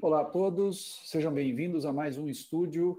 [0.00, 2.98] Olá a todos, sejam bem-vindos a mais um estúdio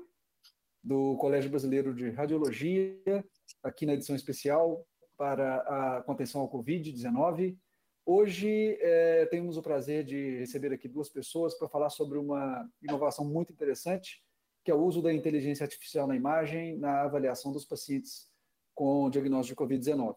[0.83, 3.23] do Colégio Brasileiro de Radiologia,
[3.61, 4.83] aqui na edição especial
[5.15, 5.57] para
[5.97, 7.57] a contenção ao Covid-19.
[8.03, 13.23] Hoje é, temos o prazer de receber aqui duas pessoas para falar sobre uma inovação
[13.23, 14.24] muito interessante,
[14.65, 18.27] que é o uso da inteligência artificial na imagem na avaliação dos pacientes
[18.73, 20.15] com diagnóstico de Covid-19.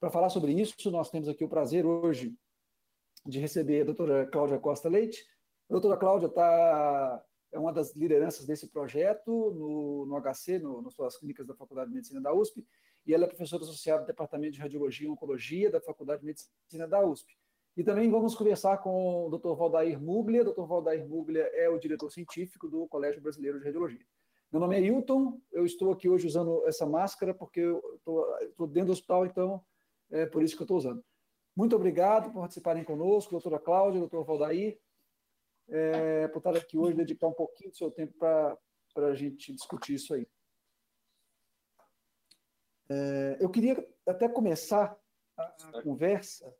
[0.00, 2.34] Para falar sobre isso, nós temos aqui o prazer hoje
[3.26, 5.22] de receber a doutora Cláudia Costa Leite,
[5.68, 10.94] a doutora Cláudia tá, é uma das lideranças desse projeto no, no HC, no, nas
[10.94, 12.66] suas clínicas da Faculdade de Medicina da USP,
[13.06, 16.88] e ela é professora associada do Departamento de Radiologia e Oncologia da Faculdade de Medicina
[16.88, 17.36] da USP.
[17.76, 19.54] E também vamos conversar com o Dr.
[19.54, 20.42] Valdair Muglia.
[20.42, 20.64] Dr.
[20.64, 24.06] Valdair Muglia é o diretor científico do Colégio Brasileiro de Radiologia.
[24.50, 28.86] Meu nome é Hilton, eu estou aqui hoje usando essa máscara porque eu estou dentro
[28.86, 29.62] do hospital, então
[30.10, 31.04] é por isso que eu estou usando.
[31.54, 34.78] Muito obrigado por participarem conosco, doutora Cláudia, doutor Valdair
[35.68, 38.58] é, por estar aqui hoje, dedicar um pouquinho do seu tempo para
[38.96, 40.26] a gente discutir isso aí.
[42.88, 44.96] É, eu queria até começar
[45.36, 46.54] a conversa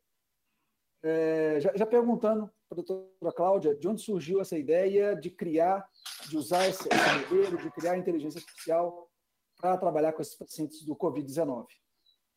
[1.02, 5.88] é, já, já, perguntando para a doutora Cláudia de onde surgiu essa ideia de criar,
[6.28, 9.08] de usar esse, esse modelo, de criar inteligência artificial
[9.56, 11.66] para trabalhar com esses pacientes do Covid-19.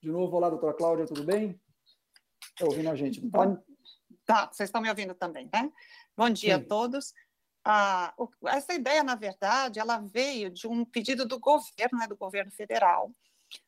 [0.02, 1.60] De novo, olá, doutora Cláudia, tudo bem?
[2.52, 3.62] Está ouvindo a gente, não tá?
[4.26, 5.72] Tá, vocês estão me ouvindo também, né?
[6.16, 6.64] Bom dia Sim.
[6.64, 7.14] a todos.
[7.66, 8.14] Ah,
[8.48, 13.12] essa ideia, na verdade, ela veio de um pedido do governo, né, do governo federal,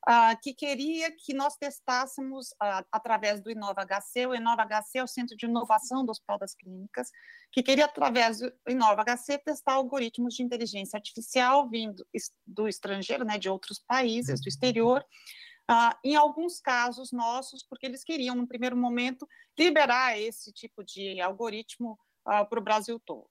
[0.07, 5.03] ah, que queria que nós testássemos, ah, através do Inova HC, o Inova HC é
[5.03, 7.09] o Centro de Inovação do Hospital das Clínicas,
[7.51, 12.05] que queria, através do Inova HC, testar algoritmos de inteligência artificial vindo
[12.45, 15.05] do estrangeiro, né, de outros países, do exterior,
[15.69, 19.25] Uh, em alguns casos nossos, porque eles queriam, no primeiro momento,
[19.57, 23.29] liberar esse tipo de algoritmo ah, para o Brasil todo.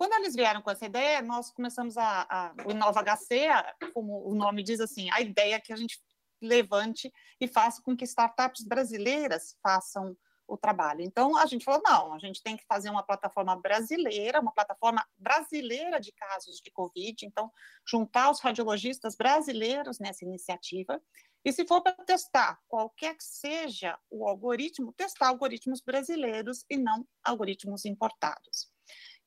[0.00, 4.26] Quando eles vieram com essa ideia, nós começamos a, a o Inova HC, a, como
[4.26, 6.00] o nome diz assim, a ideia é que a gente
[6.40, 10.16] levante e faça com que startups brasileiras façam
[10.48, 11.02] o trabalho.
[11.02, 15.06] Então a gente falou não, a gente tem que fazer uma plataforma brasileira, uma plataforma
[15.18, 17.26] brasileira de casos de COVID.
[17.26, 17.52] Então
[17.86, 20.98] juntar os radiologistas brasileiros nessa iniciativa
[21.44, 27.06] e se for para testar qualquer que seja o algoritmo, testar algoritmos brasileiros e não
[27.22, 28.72] algoritmos importados.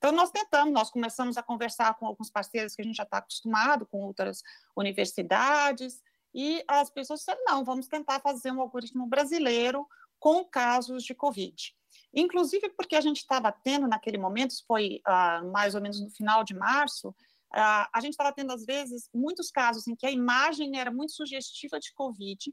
[0.04, 3.20] Então, nós tentamos, nós começamos a conversar com alguns parceiros que a gente já está
[3.20, 4.44] acostumado, com outras
[4.76, 6.02] universidades,
[6.36, 9.88] e as pessoas disseram, não, vamos tentar fazer um algoritmo brasileiro
[10.20, 11.74] com casos de Covid.
[12.14, 16.10] Inclusive porque a gente estava tendo naquele momento, isso foi uh, mais ou menos no
[16.10, 17.16] final de março,
[17.56, 21.14] Uh, a gente estava tendo, às vezes, muitos casos em que a imagem era muito
[21.14, 22.52] sugestiva de Covid,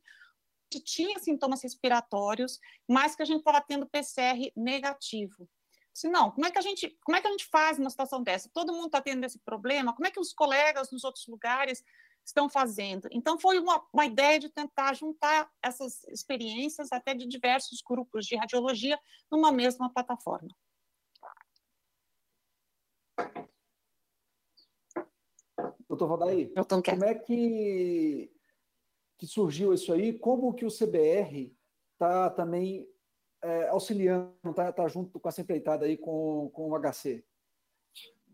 [0.71, 5.49] que tinha sintomas respiratórios, mas que a gente estava tendo PCR negativo.
[5.93, 8.23] Se não, como é que a gente, como é que a gente faz numa situação
[8.23, 8.51] dessa?
[8.53, 9.95] Todo mundo está tendo esse problema.
[9.95, 11.85] Como é que os colegas nos outros lugares
[12.25, 13.09] estão fazendo?
[13.11, 18.37] Então foi uma, uma ideia de tentar juntar essas experiências até de diversos grupos de
[18.37, 18.99] radiologia
[19.31, 20.55] numa mesma plataforma.
[25.89, 28.33] Doutor Valdaí, como é que,
[29.19, 30.17] que surgiu isso aí?
[30.17, 31.53] Como que o CBR
[31.95, 32.89] está também
[33.43, 37.25] é, auxiliando, está tá junto com essa empreitada aí com, com o HC?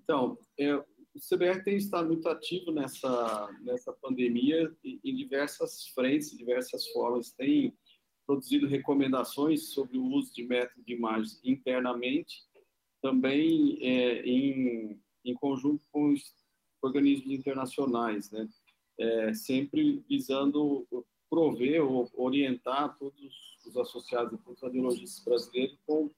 [0.03, 0.85] Então, é, o
[1.19, 7.33] CBR tem estado muito ativo nessa, nessa pandemia em diversas frentes, diversas formas.
[7.33, 7.77] Tem
[8.27, 12.45] produzido recomendações sobre o uso de método de imagens internamente,
[13.01, 16.13] também é, em, em conjunto com
[16.83, 18.49] organismos internacionais, né?
[18.99, 20.87] É, sempre visando
[21.29, 26.11] prover ou orientar todos os associados todos os radiologistas brasileiros com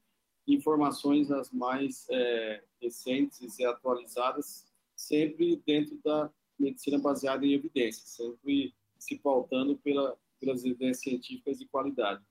[0.46, 4.66] informações as mais é, recentes e atualizadas,
[4.96, 11.66] sempre dentro da medicina baseada em evidências, sempre se pautando pela, pelas evidências científicas de
[11.66, 12.24] qualidade.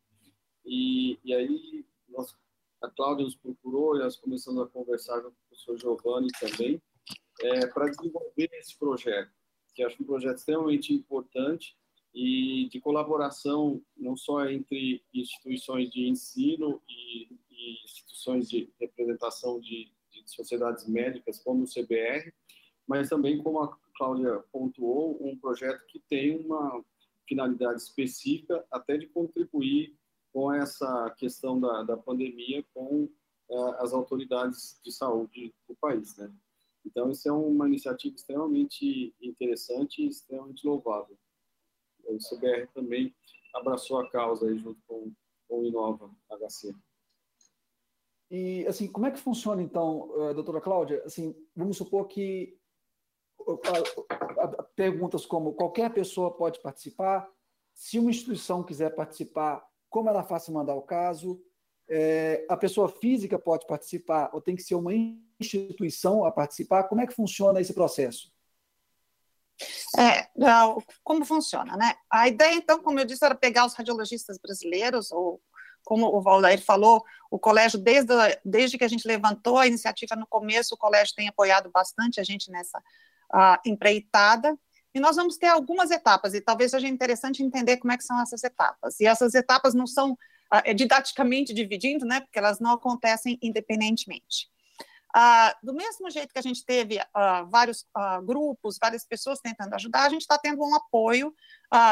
[0.65, 2.35] E, e aí, nós,
[2.81, 6.81] a Cláudia nos procurou e nós começamos a conversar com o professor Giovanni também,
[7.41, 9.31] é, para desenvolver esse projeto,
[9.73, 11.77] que acho um projeto extremamente importante
[12.13, 19.91] e de colaboração não só entre instituições de ensino e, e instituições de representação de,
[20.11, 22.33] de, sociedades médicas, como o CBR,
[22.87, 26.83] mas também, como a Cláudia pontuou, um projeto que tem uma
[27.27, 29.95] finalidade específica até de contribuir
[30.31, 33.09] com essa questão da, da pandemia com
[33.49, 36.31] uh, as autoridades de saúde do país, né?
[36.85, 41.17] Então, isso é uma iniciativa extremamente interessante e extremamente louvável.
[42.07, 43.13] O CBR também
[43.53, 45.11] abraçou a causa aí junto com,
[45.47, 46.73] com o Inova HC.
[48.29, 51.01] E, assim, como é que funciona, então, uh, doutora Cláudia?
[51.05, 52.57] Assim, vamos supor que
[54.75, 57.29] perguntas como qualquer pessoa pode participar,
[57.73, 61.41] se uma instituição quiser participar, como ela faz mandar o caso,
[61.87, 64.91] é, a pessoa física pode participar ou tem que ser uma
[65.39, 66.83] instituição a participar?
[66.83, 68.31] Como é que funciona esse processo?
[69.97, 70.27] É,
[71.03, 71.95] como funciona, né?
[72.11, 75.41] A ideia, então, como eu disse, era pegar os radiologistas brasileiros ou
[75.87, 77.01] como o Valdair falou,
[77.31, 78.13] o colégio, desde,
[78.43, 82.23] desde que a gente levantou a iniciativa no começo, o colégio tem apoiado bastante a
[82.25, 82.77] gente nessa
[83.33, 84.57] uh, empreitada,
[84.93, 88.21] e nós vamos ter algumas etapas, e talvez seja interessante entender como é que são
[88.21, 88.99] essas etapas.
[88.99, 94.49] E essas etapas não são uh, didaticamente dividindo, né, porque elas não acontecem independentemente.
[95.17, 99.73] Uh, do mesmo jeito que a gente teve uh, vários uh, grupos, várias pessoas tentando
[99.73, 101.33] ajudar, a gente está tendo um apoio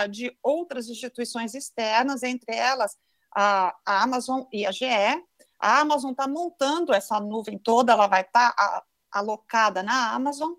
[0.09, 2.95] de outras instituições externas, entre elas
[3.35, 4.85] a, Amazon e a GE.
[5.59, 10.53] A Amazon está montando essa nuvem toda, ela vai estar tá alocada na Amazon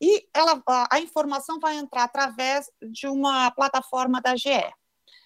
[0.00, 4.72] e ela, a informação vai entrar através de uma plataforma da GE.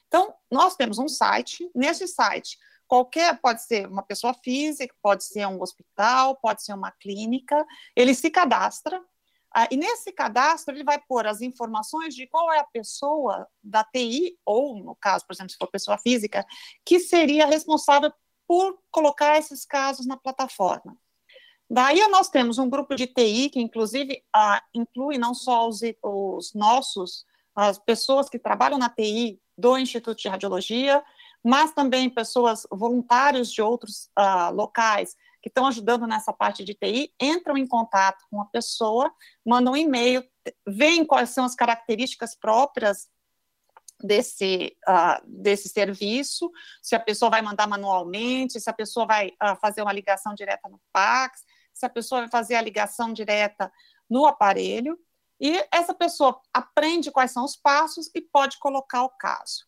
[0.08, 2.56] Então, nós temos um site, nesse site,
[2.86, 7.64] qualquer, pode ser uma pessoa física, pode ser um hospital, pode ser uma clínica,
[7.96, 9.02] ele se cadastra,
[9.56, 13.84] ah, e nesse cadastro, ele vai pôr as informações de qual é a pessoa da
[13.84, 16.44] TI, ou, no caso, por exemplo, se for pessoa física,
[16.84, 18.12] que seria responsável
[18.48, 20.98] por colocar esses casos na plataforma.
[21.70, 26.52] Daí nós temos um grupo de TI, que inclusive ah, inclui não só os, os
[26.52, 31.02] nossos, as pessoas que trabalham na TI do Instituto de Radiologia,
[31.44, 37.12] mas também pessoas voluntários de outros ah, locais que estão ajudando nessa parte de TI
[37.20, 39.12] entram em contato com a pessoa,
[39.44, 40.24] mandam um e-mail,
[40.66, 43.08] veem quais são as características próprias
[44.02, 46.50] desse, uh, desse serviço,
[46.82, 50.66] se a pessoa vai mandar manualmente, se a pessoa vai uh, fazer uma ligação direta
[50.66, 51.42] no fax,
[51.74, 53.70] se a pessoa vai fazer a ligação direta
[54.08, 54.98] no aparelho,
[55.38, 59.66] e essa pessoa aprende quais são os passos e pode colocar o caso.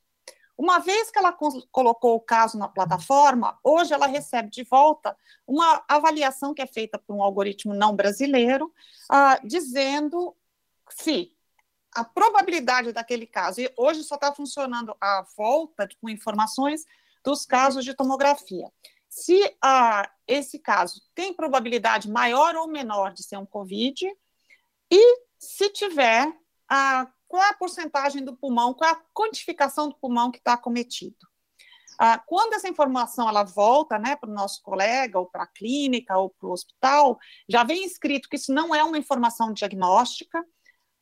[0.59, 1.37] Uma vez que ela
[1.71, 5.17] colocou o caso na plataforma, hoje ela recebe de volta
[5.47, 8.73] uma avaliação que é feita por um algoritmo não brasileiro,
[9.11, 10.35] uh, dizendo
[10.89, 11.33] se
[11.95, 16.85] a probabilidade daquele caso, e hoje só está funcionando a volta com informações
[17.23, 18.71] dos casos de tomografia.
[19.09, 24.07] Se uh, esse caso tem probabilidade maior ou menor de ser um COVID,
[24.91, 26.33] e se tiver
[26.69, 30.53] a qual é a porcentagem do pulmão, qual é a quantificação do pulmão que está
[30.55, 31.27] acometido.
[31.99, 36.17] Ah, quando essa informação ela volta né, para o nosso colega, ou para a clínica,
[36.19, 37.19] ou para o hospital,
[37.49, 40.45] já vem escrito que isso não é uma informação diagnóstica,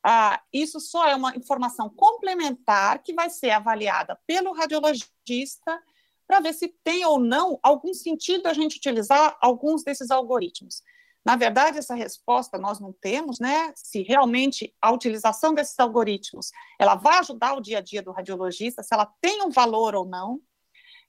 [0.04, 5.82] ah, isso só é uma informação complementar que vai ser avaliada pelo radiologista
[6.26, 10.82] para ver se tem ou não algum sentido a gente utilizar alguns desses algoritmos.
[11.24, 13.72] Na verdade, essa resposta nós não temos, né?
[13.74, 18.82] Se realmente a utilização desses algoritmos ela vai ajudar o dia a dia do radiologista,
[18.82, 20.40] se ela tem um valor ou não.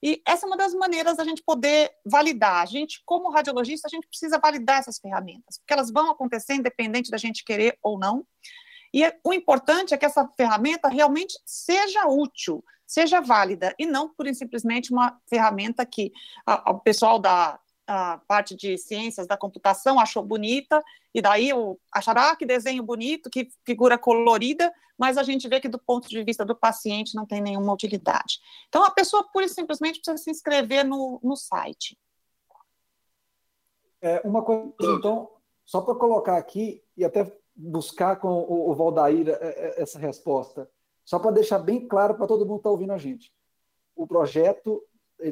[0.01, 2.61] E essa é uma das maneiras da gente poder validar.
[2.61, 7.09] A gente, como radiologista, a gente precisa validar essas ferramentas, porque elas vão acontecer independente
[7.09, 8.25] da gente querer ou não.
[8.93, 14.31] E o importante é que essa ferramenta realmente seja útil, seja válida, e não por
[14.33, 16.13] simplesmente uma ferramenta que
[16.45, 21.79] a, o pessoal da a parte de ciências da computação achou bonita, e daí o,
[21.91, 26.07] acharam, ah, que desenho bonito, que figura colorida, mas a gente vê que do ponto
[26.07, 28.39] de vista do paciente não tem nenhuma utilidade.
[28.67, 31.97] Então, a pessoa pura e simplesmente precisa se inscrever no, no site.
[34.01, 35.31] É, uma coisa, então,
[35.65, 40.69] só para colocar aqui, e até buscar com o, o é, é, essa resposta,
[41.03, 43.33] só para deixar bem claro para todo mundo que está ouvindo a gente.
[43.95, 44.83] O projeto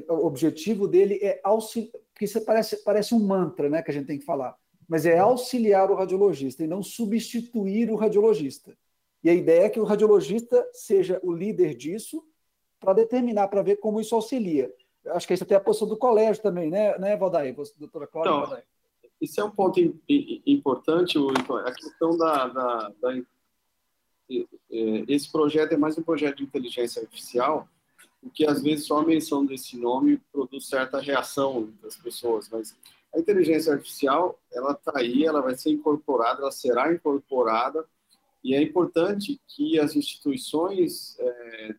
[0.10, 4.06] o objetivo dele é auxiliar, porque isso parece, parece um mantra né, que a gente
[4.06, 4.56] tem que falar,
[4.88, 8.78] mas é auxiliar o radiologista e não substituir o radiologista.
[9.24, 12.24] E a ideia é que o radiologista seja o líder disso
[12.80, 14.72] para determinar, para ver como isso auxilia.
[15.08, 17.56] Acho que isso até é a posição do colégio também, né, né Valdair?
[17.78, 18.66] Doutora Cláudia, então, Valdair.
[19.20, 19.80] Isso é um ponto
[20.46, 21.18] importante,
[21.66, 23.24] a questão da, da, da,
[24.70, 27.70] Esse projeto é mais um projeto de inteligência artificial,
[28.24, 32.76] porque às vezes só a menção desse nome produz certa reação das pessoas, mas
[33.14, 37.86] a inteligência artificial, ela está aí, ela vai ser incorporada, ela será incorporada,
[38.42, 41.76] e é importante que as instituições, é,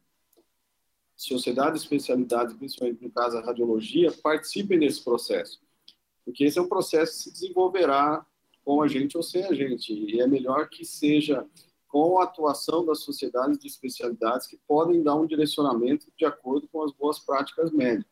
[1.17, 5.61] sociedades especialidades, principalmente no caso a radiologia, participem desse processo,
[6.25, 8.25] porque esse é um processo que se desenvolverá
[8.65, 9.93] com a gente ou sem a gente.
[9.93, 11.47] E é melhor que seja
[11.95, 16.83] com a atuação das sociedades de especialidades que podem dar um direcionamento de acordo com
[16.83, 18.11] as boas práticas médicas.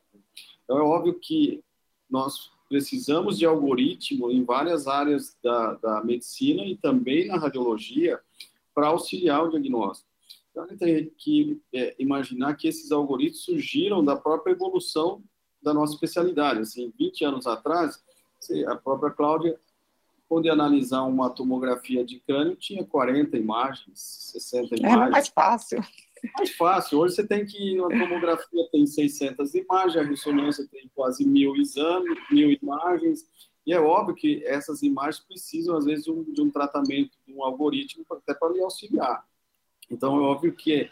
[0.62, 1.64] Então, é óbvio que
[2.08, 8.20] nós precisamos de algoritmo em várias áreas da, da medicina e também na radiologia
[8.72, 10.08] para auxiliar o diagnóstico.
[10.52, 15.20] Então, a gente tem que é, imaginar que esses algoritmos surgiram da própria evolução
[15.60, 16.60] da nossa especialidade.
[16.60, 18.00] Assim, 20 anos atrás,
[18.68, 19.58] a própria Cláudia,
[20.32, 24.82] quando ia analisar uma tomografia de crânio, tinha 40 imagens, 60 imagens.
[24.82, 25.84] Era mais fácil.
[26.38, 27.00] Mais fácil.
[27.00, 32.18] Hoje você tem que, uma tomografia tem 600 imagens, a ressonância tem quase mil exames,
[32.30, 33.26] mil imagens,
[33.66, 37.34] e é óbvio que essas imagens precisam, às vezes, de um, de um tratamento, de
[37.34, 39.26] um algoritmo, até para lhe auxiliar.
[39.90, 40.88] Então, é óbvio que,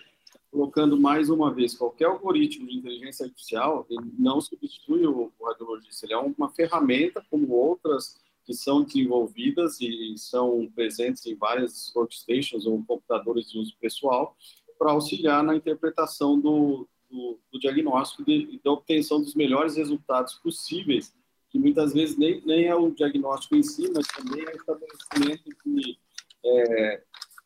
[0.50, 6.04] colocando mais uma vez, qualquer algoritmo de inteligência artificial, ele não substitui o, o radiologista,
[6.04, 8.20] ele é uma ferramenta como outras
[8.50, 14.37] que são desenvolvidas e são presentes em várias workstations ou computadores de uso pessoal
[14.76, 21.14] para auxiliar na interpretação do, do, do diagnóstico e da obtenção dos melhores resultados possíveis,
[21.49, 25.45] que muitas vezes nem, nem é o diagnóstico em si, mas também é o estabelecimento
[25.64, 25.99] de
[26.45, 27.02] é,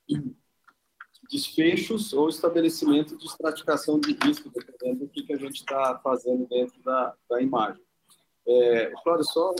[1.30, 6.46] desfechos ou estabelecimento de estratificação de risco, dependendo do que, que a gente está fazendo
[6.46, 7.84] dentro da, da imagem.
[8.46, 9.54] É, Cláudio, só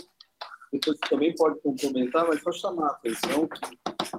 [0.75, 3.61] depois também pode complementar, mas só chamar a atenção que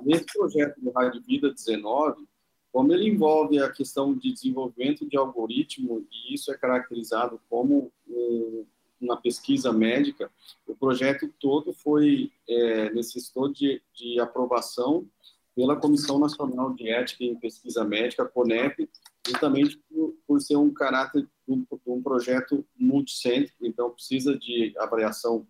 [0.04, 2.26] nesse projeto do Rádio Vida 19,
[2.72, 8.66] como ele envolve a questão de desenvolvimento de algoritmo, e isso é caracterizado como um,
[9.02, 10.32] uma pesquisa médica,
[10.66, 15.06] o projeto todo foi, é, necessitou de, de aprovação
[15.54, 18.90] pela Comissão Nacional de Ética em Pesquisa Médica, CONEP,
[19.28, 25.46] justamente por, por ser um caráter um, um, projeto multicêntrico, então precisa de avaliação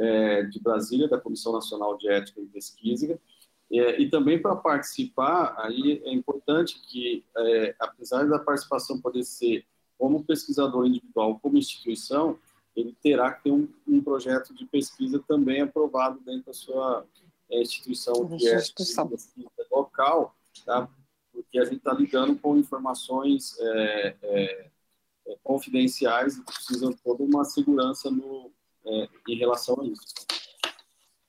[0.00, 3.20] é, de Brasília, da Comissão Nacional de Ética em Pesquisa,
[3.70, 9.64] é, e também para participar, aí é importante que, é, apesar da participação poder ser
[9.96, 12.38] como pesquisador individual, como instituição,
[12.74, 17.06] ele terá que ter um, um projeto de pesquisa também aprovado dentro da sua
[17.50, 20.88] é, instituição que é pesquisa local, tá?
[21.32, 24.70] porque a gente está lidando com informações é, é,
[25.26, 28.50] é, confidenciais e precisam de toda uma segurança no,
[28.90, 30.14] é, em relação a isso.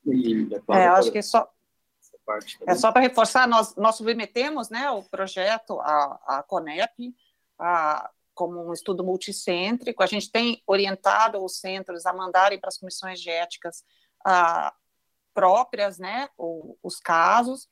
[0.06, 1.50] E, é, claro, é acho que só
[2.66, 7.14] é só para reforçar, nós, nós submetemos né, o projeto à, à CONEP
[7.60, 10.02] a, como um estudo multicêntrico.
[10.02, 13.84] A gente tem orientado os centros a mandarem para as comissões de éticas
[14.26, 14.74] a,
[15.34, 17.68] próprias, né, o, os casos,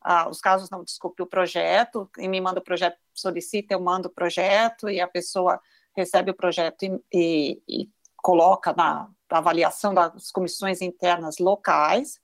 [0.00, 4.08] ah, os casos não, desculpe, o projeto, e me manda o projeto, solicita, eu mando
[4.08, 5.60] o projeto, e a pessoa
[5.96, 12.20] recebe o projeto e, e, e coloca na, na avaliação das comissões internas locais,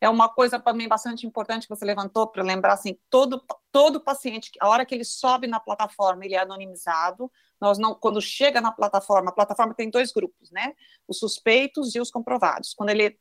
[0.00, 4.50] é uma coisa mim bastante importante que você levantou para lembrar assim todo todo paciente
[4.60, 8.70] a hora que ele sobe na plataforma ele é anonimizado nós não quando chega na
[8.70, 10.72] plataforma a plataforma tem dois grupos né
[11.08, 13.18] os suspeitos e os comprovados quando ele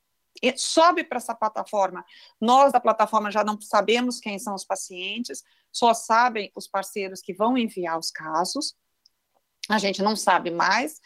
[0.55, 2.05] sobe para essa plataforma.
[2.39, 7.33] Nós da plataforma já não sabemos quem são os pacientes, só sabem os parceiros que
[7.33, 8.75] vão enviar os casos.
[9.69, 10.99] A gente não sabe mais.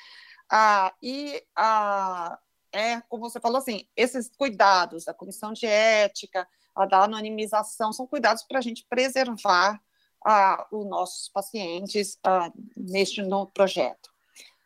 [0.53, 2.37] Ah, e ah,
[2.73, 8.05] é, como você falou assim, esses cuidados da comissão de ética, a da anonimização, são
[8.05, 9.81] cuidados para a gente preservar
[10.25, 14.11] ah, os nossos pacientes ah, neste no projeto.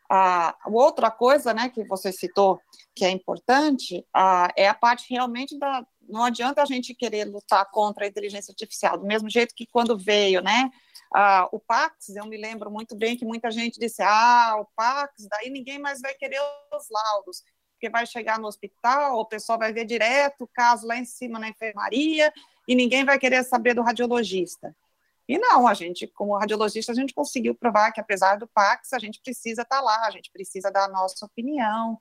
[0.09, 2.59] A outra coisa, né, que você citou,
[2.95, 5.85] que é importante, a, é a parte realmente da.
[6.07, 9.97] Não adianta a gente querer lutar contra a inteligência artificial, do mesmo jeito que quando
[9.97, 10.69] veio, né,
[11.13, 15.27] a, o Pax, eu me lembro muito bem que muita gente disse: ah, o Pax,
[15.29, 16.39] daí ninguém mais vai querer
[16.73, 17.43] os laudos,
[17.73, 21.39] porque vai chegar no hospital, o pessoal vai ver direto o caso lá em cima
[21.39, 22.33] na enfermaria
[22.67, 24.75] e ninguém vai querer saber do radiologista.
[25.27, 28.99] E não, a gente, como radiologista, a gente conseguiu provar que, apesar do Pax, a
[28.99, 31.99] gente precisa estar tá lá, a gente precisa dar a nossa opinião.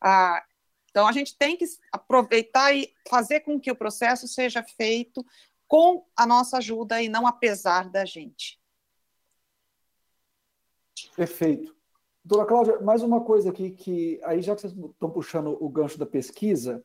[0.00, 0.42] Ah,
[0.90, 5.24] então, a gente tem que aproveitar e fazer com que o processo seja feito
[5.70, 8.60] com a nossa ajuda e não apesar da gente.
[11.14, 11.72] Perfeito.
[12.24, 15.96] Doutora Cláudia, mais uma coisa aqui que, aí já que vocês estão puxando o gancho
[15.96, 16.84] da pesquisa,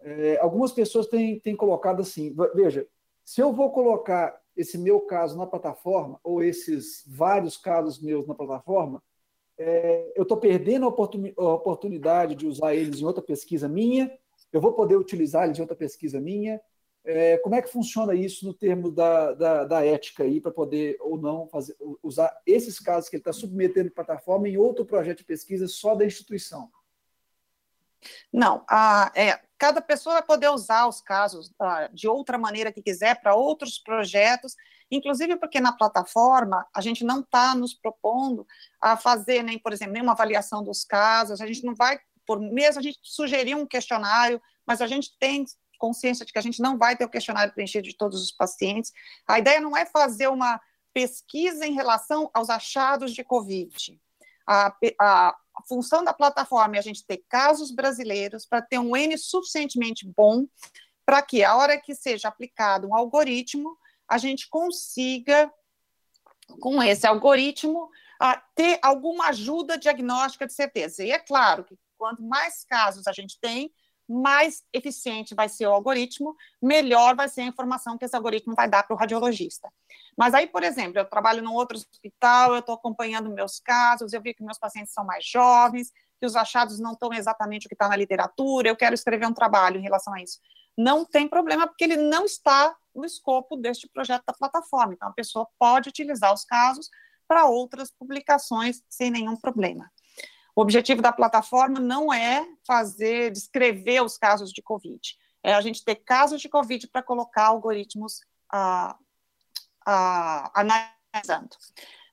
[0.00, 2.86] é, algumas pessoas têm, têm colocado assim, veja,
[3.24, 8.34] se eu vou colocar esse meu caso na plataforma, ou esses vários casos meus na
[8.34, 9.02] plataforma,
[9.56, 14.12] é, eu estou perdendo a, oportunidade de usar eles em outra pesquisa minha,
[14.52, 16.60] eu vou poder utilizar eles em outra pesquisa minha.
[17.04, 20.96] É, como é que funciona isso no termo da, da, da ética aí, para poder
[21.00, 25.18] ou não fazer, usar esses casos que ele está submetendo à plataforma em outro projeto
[25.18, 26.70] de pesquisa só da instituição?
[28.32, 32.82] Não, a, é, cada pessoa vai poder usar os casos uh, de outra maneira que
[32.82, 34.54] quiser para outros projetos,
[34.90, 38.46] inclusive porque na plataforma a gente não está nos propondo
[38.80, 42.78] a fazer nem, por exemplo, nenhuma avaliação dos casos, a gente não vai, por mesmo
[42.78, 45.44] a gente sugerir um questionário, mas a gente tem
[45.80, 48.92] consciência de que a gente não vai ter o questionário preenchido de todos os pacientes.
[49.26, 50.60] A ideia não é fazer uma
[50.92, 54.00] pesquisa em relação aos achados de Covid.
[54.46, 59.16] A, a, função da plataforma é a gente ter casos brasileiros para ter um N
[59.18, 60.46] suficientemente bom
[61.04, 63.76] para que, a hora que seja aplicado um algoritmo,
[64.08, 65.52] a gente consiga,
[66.60, 67.90] com esse algoritmo,
[68.54, 71.04] ter alguma ajuda diagnóstica de certeza.
[71.04, 73.72] E é claro que quanto mais casos a gente tem,
[74.10, 78.68] mais eficiente vai ser o algoritmo, melhor vai ser a informação que esse algoritmo vai
[78.68, 79.72] dar para o radiologista.
[80.18, 84.20] Mas aí, por exemplo, eu trabalho num outro hospital, eu estou acompanhando meus casos, eu
[84.20, 87.74] vi que meus pacientes são mais jovens, que os achados não estão exatamente o que
[87.74, 90.40] está na literatura, eu quero escrever um trabalho em relação a isso.
[90.76, 94.92] Não tem problema, porque ele não está no escopo deste projeto da plataforma.
[94.92, 96.90] Então, a pessoa pode utilizar os casos
[97.28, 99.88] para outras publicações sem nenhum problema.
[100.54, 105.84] O objetivo da plataforma não é fazer, descrever os casos de Covid, é a gente
[105.84, 108.20] ter casos de Covid para colocar algoritmos
[108.52, 108.96] ah,
[109.86, 111.56] ah, analisando.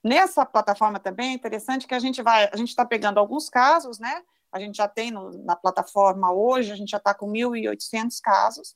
[0.04, 4.00] Nessa plataforma também é interessante que a gente vai, a gente está pegando alguns casos,
[4.00, 4.24] né?
[4.52, 8.76] A gente já tem no, na plataforma hoje, a gente já está com 1.800 casos,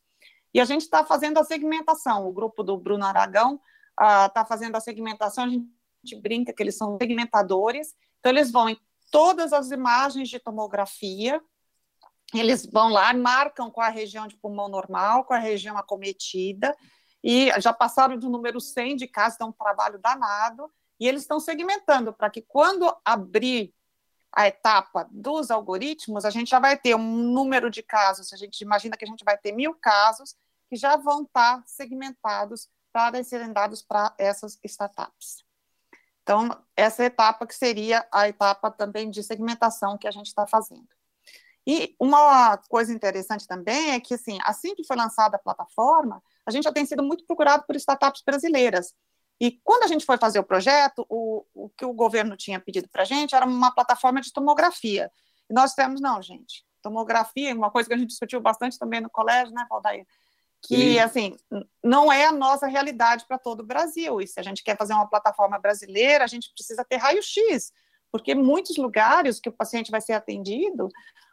[0.54, 2.28] e a gente está fazendo a segmentação.
[2.28, 3.60] O grupo do Bruno Aragão
[3.92, 8.76] está ah, fazendo a segmentação, a gente brinca que eles são segmentadores, então eles vão
[9.12, 11.42] todas as imagens de tomografia.
[12.34, 16.76] Eles vão lá, marcam com a região de pulmão normal, com a região acometida,
[17.22, 21.24] e já passaram do número 100 de casos, então é um trabalho danado, e eles
[21.24, 23.74] estão segmentando para que quando abrir
[24.34, 28.62] a etapa dos algoritmos, a gente já vai ter um número de casos, a gente
[28.62, 30.36] imagina que a gente vai ter mil casos
[30.70, 35.44] que já vão estar segmentados para serem dados para essas startups.
[36.24, 40.88] Então, essa etapa que seria a etapa também de segmentação que a gente está fazendo.
[41.66, 46.52] E uma coisa interessante também é que, assim, assim que foi lançada a plataforma, a
[46.52, 48.94] gente já tem sido muito procurado por startups brasileiras.
[49.40, 52.88] E quando a gente foi fazer o projeto, o, o que o governo tinha pedido
[52.90, 55.12] para a gente era uma plataforma de tomografia.
[55.50, 59.10] E nós temos, não, gente, tomografia, uma coisa que a gente discutiu bastante também no
[59.10, 60.06] colégio, né, Valdair?
[60.62, 61.00] Que, Sim.
[61.00, 61.38] assim,
[61.84, 64.22] não é a nossa realidade para todo o Brasil.
[64.22, 67.72] E se a gente quer fazer uma plataforma brasileira, a gente precisa ter raio-x,
[68.12, 70.88] porque muitos lugares que o paciente vai ser atendido,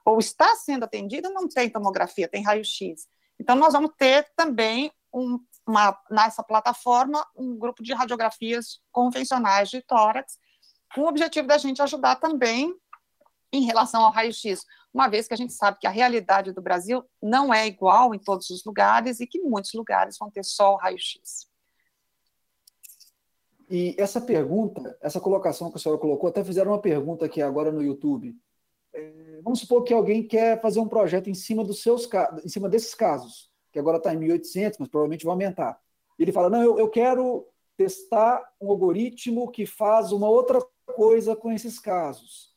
[0.04, 3.06] ou está sendo atendido, não tem tomografia, tem raio-x.
[3.38, 9.82] Então, nós vamos ter também um, uma, nessa plataforma um grupo de radiografias convencionais de
[9.82, 10.38] tórax,
[10.94, 12.74] com o objetivo da gente ajudar também
[13.52, 17.04] em relação ao raio-x uma vez que a gente sabe que a realidade do Brasil
[17.22, 20.76] não é igual em todos os lugares e que muitos lugares vão ter só o
[20.76, 21.46] raio-x.
[23.70, 27.70] E essa pergunta, essa colocação que a senhora colocou, até fizeram uma pergunta aqui agora
[27.70, 28.34] no YouTube.
[28.94, 32.08] É, vamos supor que alguém quer fazer um projeto em cima dos seus
[32.42, 35.78] em cima desses casos, que agora está em 1.800, mas provavelmente vai aumentar.
[36.18, 40.64] Ele fala: não, eu, eu quero testar um algoritmo que faz uma outra
[40.96, 42.47] coisa com esses casos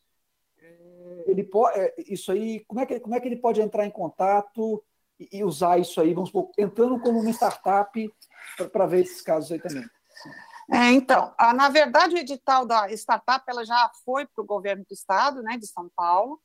[1.31, 3.91] ele pode, é, isso aí, como é, que, como é que ele pode entrar em
[3.91, 4.83] contato
[5.19, 8.13] e, e usar isso aí, vamos supor, entrando como uma startup
[8.71, 9.85] para ver esses casos aí também?
[10.71, 14.83] É, então, a, na verdade, o edital da startup ela já foi para o governo
[14.87, 16.41] do estado, né, de São Paulo,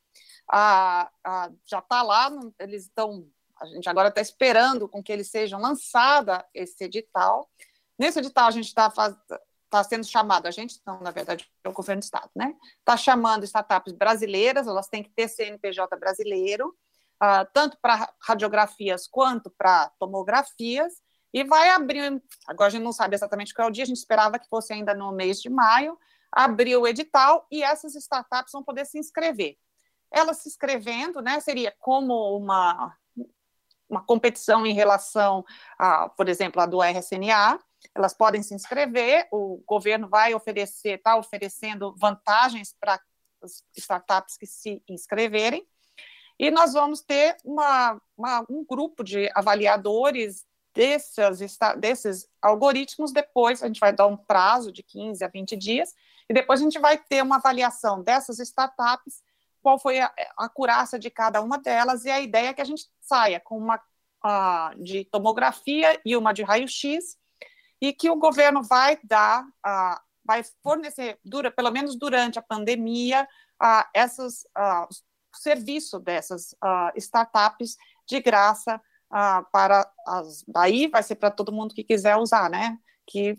[0.50, 3.26] a, a, já está lá, eles estão,
[3.60, 7.50] a gente agora está esperando com que eles sejam lançada esse edital.
[7.98, 8.90] Nesse edital a gente está
[9.66, 12.54] está sendo chamado, a gente não, na verdade, é o governo do Estado, né?
[12.78, 16.74] Está chamando startups brasileiras, elas têm que ter CNPJ brasileiro,
[17.22, 20.94] uh, tanto para radiografias quanto para tomografias,
[21.32, 23.98] e vai abrir, agora a gente não sabe exatamente qual é o dia, a gente
[23.98, 25.98] esperava que fosse ainda no mês de maio,
[26.32, 29.56] abrir o edital e essas startups vão poder se inscrever.
[30.10, 32.96] Elas se inscrevendo, né, seria como uma,
[33.88, 35.44] uma competição em relação,
[35.78, 37.58] a, por exemplo, a do RSNA,
[37.94, 43.00] elas podem se inscrever, o governo vai oferecer, está oferecendo vantagens para
[43.42, 45.66] as startups que se inscreverem,
[46.38, 53.80] e nós vamos ter uma, uma, um grupo de avaliadores desses, algoritmos, depois a gente
[53.80, 55.94] vai dar um prazo de 15 a 20 dias,
[56.28, 59.22] e depois a gente vai ter uma avaliação dessas startups,
[59.62, 62.66] qual foi a, a acurácia de cada uma delas, e a ideia é que a
[62.66, 67.16] gente saia com uma uh, de tomografia e uma de raio-x,
[67.80, 73.28] e que o governo vai dar, uh, vai fornecer, dura, pelo menos durante a pandemia,
[73.62, 74.88] uh, essas, uh,
[75.34, 76.54] serviço dessas
[76.96, 77.76] startups
[78.08, 78.80] de graça
[79.52, 80.42] para as.
[80.48, 82.78] Daí vai ser para todo mundo que quiser usar, né?
[83.06, 83.38] Que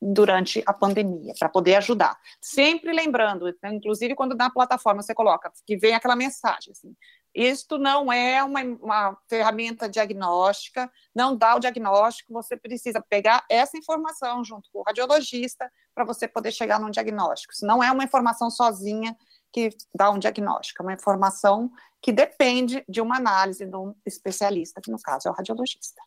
[0.00, 2.18] durante a pandemia, para poder ajudar.
[2.38, 6.94] Sempre lembrando, inclusive quando na plataforma você coloca que vem aquela mensagem assim,
[7.38, 13.78] isto não é uma, uma, ferramenta diagnóstica, não dá o diagnóstico, você precisa pegar essa
[13.78, 17.52] informação junto com o radiologista para você poder chegar num diagnóstico.
[17.52, 19.16] Isso não é uma informação sozinha
[19.52, 21.70] que dá um diagnóstico, é uma informação
[22.02, 26.02] que depende de uma análise de um especialista, que no caso é o radiologista.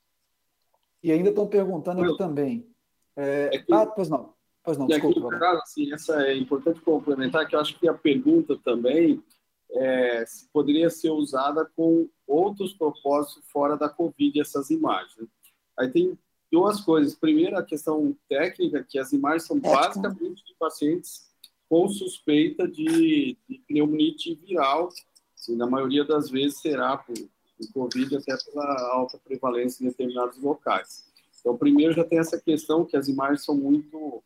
[1.01, 2.67] E ainda estão perguntando aqui também.
[3.15, 3.55] É...
[3.55, 3.73] É que...
[3.73, 4.33] Ah, pois não.
[4.63, 5.35] Pois não, desculpa.
[5.35, 9.23] Aqui, assim, essa é importante complementar, que eu acho que a pergunta também
[9.73, 15.15] é, poderia ser usada com outros propósitos fora da Covid, essas imagens.
[15.17, 15.27] Né?
[15.79, 16.17] Aí tem
[16.51, 17.15] duas coisas.
[17.15, 21.29] Primeiro, a questão técnica, que as imagens são basicamente de pacientes
[21.69, 24.89] com suspeita de, de pneumonite viral,
[25.33, 30.37] assim, na maioria das vezes será por, por Covid, até pela alta prevalência em determinados
[30.37, 31.09] locais.
[31.39, 34.21] Então, primeiro já tem essa questão que as imagens são muito...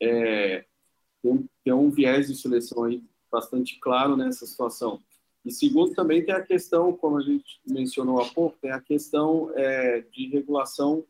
[0.00, 0.64] É,
[1.22, 3.02] tem, tem um viés de seleção aí
[3.36, 4.98] bastante claro nessa situação.
[5.44, 9.50] E segundo, também tem a questão, como a gente mencionou há pouco, tem a questão
[9.54, 11.04] é, de regulação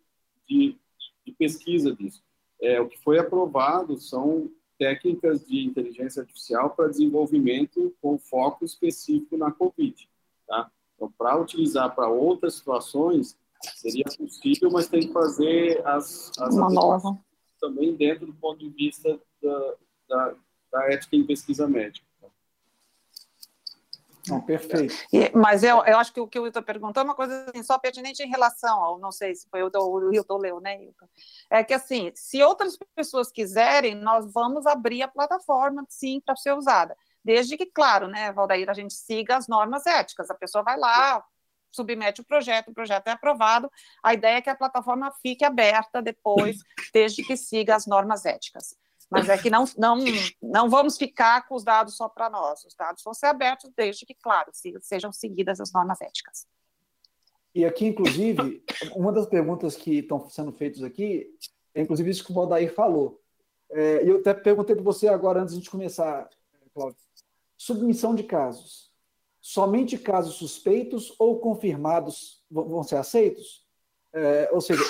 [0.46, 0.76] de,
[1.24, 2.22] de pesquisa disso.
[2.60, 9.36] É, o que foi aprovado são técnicas de inteligência artificial para desenvolvimento com foco específico
[9.36, 10.08] na COVID.
[10.46, 10.70] Tá?
[10.94, 13.38] Então, para utilizar para outras situações,
[13.76, 17.18] seria possível, mas tem que fazer as, as Uma nova.
[17.60, 19.74] também dentro do ponto de vista da,
[20.08, 20.34] da,
[20.72, 22.05] da ética em pesquisa médica.
[24.28, 24.94] Não, perfeito.
[25.12, 27.62] E, mas eu, eu acho que o que o Wilton perguntou é uma coisa assim,
[27.62, 31.06] só pertinente em relação ao, não sei se foi o, o Wilton leu, né, Wilton?
[31.50, 36.54] É que assim, se outras pessoas quiserem, nós vamos abrir a plataforma, sim, para ser
[36.54, 36.96] usada.
[37.24, 40.30] Desde que, claro, né, Valdair, a gente siga as normas éticas.
[40.30, 41.24] A pessoa vai lá,
[41.72, 43.70] submete o projeto, o projeto é aprovado.
[44.02, 46.58] A ideia é que a plataforma fique aberta depois,
[46.92, 48.76] desde que siga as normas éticas.
[49.10, 49.98] Mas é que não, não,
[50.42, 52.64] não vamos ficar com os dados só para nós.
[52.64, 56.46] Os dados vão ser abertos desde que, claro, sejam seguidas as normas éticas.
[57.54, 58.62] E aqui, inclusive,
[58.94, 61.32] uma das perguntas que estão sendo feitas aqui
[61.76, 63.20] é, inclusive, isso que o Valdair falou.
[63.70, 66.26] É, eu até perguntei para você agora, antes de começar,
[66.72, 66.96] Cláudio.
[67.54, 68.90] Submissão de casos.
[69.42, 73.66] Somente casos suspeitos ou confirmados vão ser aceitos?
[74.14, 74.82] É, ou seja,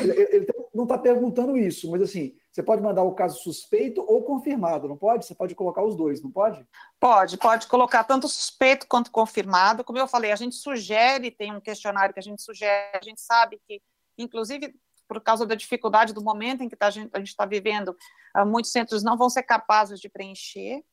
[0.00, 4.86] ele não está perguntando isso, mas assim, você pode mandar o caso suspeito ou confirmado,
[4.86, 5.26] não pode?
[5.26, 6.64] Você pode colocar os dois, não pode?
[7.00, 9.82] Pode, pode colocar tanto suspeito quanto confirmado.
[9.82, 13.20] Como eu falei, a gente sugere, tem um questionário que a gente sugere, a gente
[13.20, 13.82] sabe que,
[14.16, 14.72] inclusive,
[15.08, 17.96] por causa da dificuldade do momento em que tá, a gente está vivendo,
[18.32, 20.84] ah, muitos centros não vão ser capazes de preencher.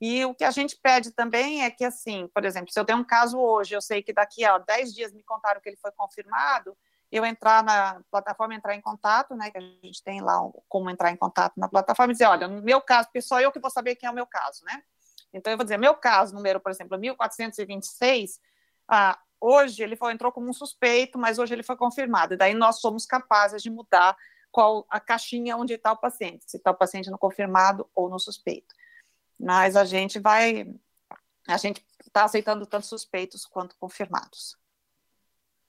[0.00, 2.98] E o que a gente pede também é que, assim, por exemplo, se eu tenho
[2.98, 5.92] um caso hoje, eu sei que daqui a 10 dias me contaram que ele foi
[5.92, 6.76] confirmado,
[7.14, 10.36] eu entrar na plataforma, entrar em contato, né, que a gente tem lá
[10.68, 13.60] como entrar em contato na plataforma e dizer, olha, no meu caso, só eu que
[13.60, 14.82] vou saber quem é o meu caso, né?
[15.32, 18.40] Então, eu vou dizer, meu caso, número, por exemplo, 1426,
[18.88, 22.52] ah, hoje ele foi, entrou como um suspeito, mas hoje ele foi confirmado, e daí
[22.52, 24.16] nós somos capazes de mudar
[24.50, 28.18] qual a caixinha onde está o paciente, se está o paciente no confirmado ou no
[28.18, 28.74] suspeito.
[29.38, 30.66] Mas a gente vai,
[31.46, 34.56] a gente está aceitando tanto suspeitos quanto confirmados.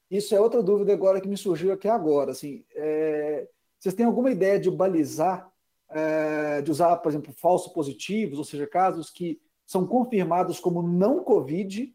[0.10, 2.32] Isso é outra dúvida agora que me surgiu aqui agora.
[2.32, 3.48] Assim, é,
[3.80, 5.52] vocês têm alguma ideia de balizar,
[5.89, 11.24] é, de usar, por exemplo, falsos positivos, ou seja, casos que são confirmados como não
[11.24, 11.94] Covid,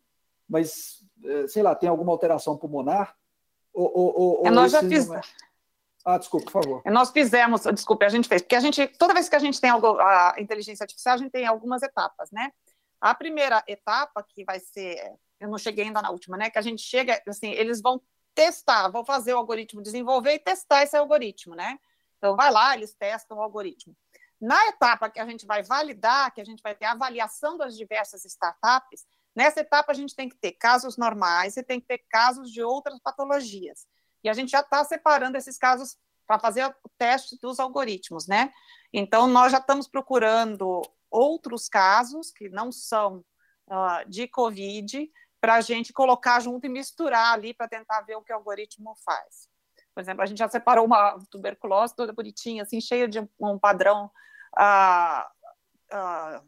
[0.49, 3.16] mas, é, sei lá, tem alguma alteração pulmonar?
[3.73, 5.27] Ou, ou, ou, é, nós já fizemos.
[6.05, 6.83] Ah, desculpa, por favor.
[6.85, 9.61] É, nós fizemos, desculpe, a gente fez, porque a gente, toda vez que a gente
[9.61, 12.51] tem algo, a inteligência artificial, a gente tem algumas etapas, né?
[13.01, 14.96] A primeira etapa, que vai ser
[15.40, 16.50] eu não cheguei ainda na última, né?
[16.50, 18.00] Que a gente chega, assim, eles vão
[18.35, 21.79] testar, vão fazer o algoritmo desenvolver e testar esse algoritmo, né?
[22.18, 23.96] Então, vai lá, eles testam o algoritmo.
[24.40, 27.76] Na etapa que a gente vai validar, que a gente vai ter a avaliação das
[27.76, 31.98] diversas startups, nessa etapa a gente tem que ter casos normais e tem que ter
[32.09, 33.87] casos de outras patologias.
[34.22, 38.53] E a gente já está separando esses casos para fazer o teste dos algoritmos, né?
[38.92, 43.24] Então, nós já estamos procurando outros casos que não são
[43.68, 48.22] uh, de COVID, para a gente colocar junto e misturar ali para tentar ver o
[48.22, 49.48] que o algoritmo faz.
[49.94, 54.11] Por exemplo, a gente já separou uma tuberculose toda bonitinha, assim, cheia de um padrão
[54.57, 55.31] ah,
[55.90, 56.42] ah,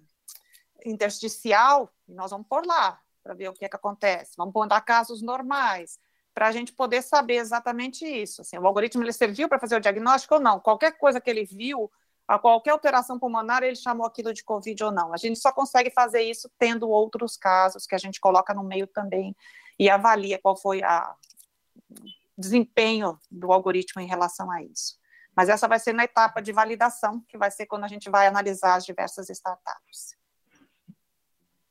[0.84, 4.34] intersticial, e nós vamos pôr lá para ver o que, é que acontece.
[4.36, 5.98] Vamos pôr casos normais,
[6.34, 8.42] para a gente poder saber exatamente isso.
[8.42, 10.60] Assim, o algoritmo ele serviu para fazer o diagnóstico ou não?
[10.60, 11.90] Qualquer coisa que ele viu
[12.26, 15.12] a qualquer alteração pulmonar, ele chamou aquilo de Covid ou não.
[15.12, 18.86] A gente só consegue fazer isso tendo outros casos que a gente coloca no meio
[18.86, 19.34] também
[19.78, 21.14] e avalia qual foi a
[22.36, 24.96] desempenho do algoritmo em relação a isso.
[25.34, 28.26] Mas essa vai ser na etapa de validação, que vai ser quando a gente vai
[28.26, 30.16] analisar as diversas startups.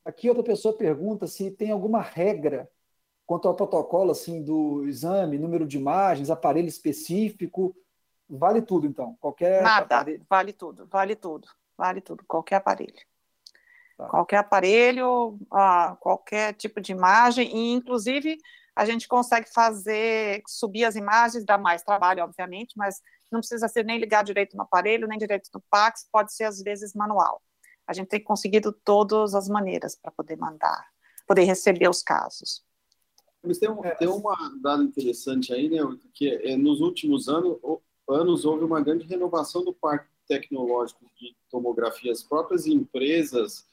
[0.04, 2.68] Aqui outra pessoa pergunta se tem alguma regra
[3.24, 7.74] quanto ao protocolo assim do exame, número de imagens, aparelho específico,
[8.28, 10.26] vale tudo então, qualquer Nada, aparelho.
[10.28, 13.00] vale tudo, vale tudo, vale tudo, qualquer aparelho.
[13.96, 14.08] Tá.
[14.08, 15.38] Qualquer aparelho,
[16.00, 18.38] qualquer tipo de imagem, e inclusive
[18.74, 23.84] a gente consegue fazer, subir as imagens, dá mais trabalho, obviamente, mas não precisa ser
[23.84, 27.42] nem ligar direito no aparelho, nem direito no Pax, pode ser às vezes manual.
[27.86, 30.86] A gente tem conseguido todas as maneiras para poder mandar,
[31.26, 32.64] poder receber os casos.
[33.42, 35.78] Mas tem, um, tem uma dado interessante aí, né,
[36.14, 37.58] que é, nos últimos anos,
[38.08, 42.12] anos houve uma grande renovação do parque tecnológico de tomografia.
[42.12, 43.66] As próprias empresas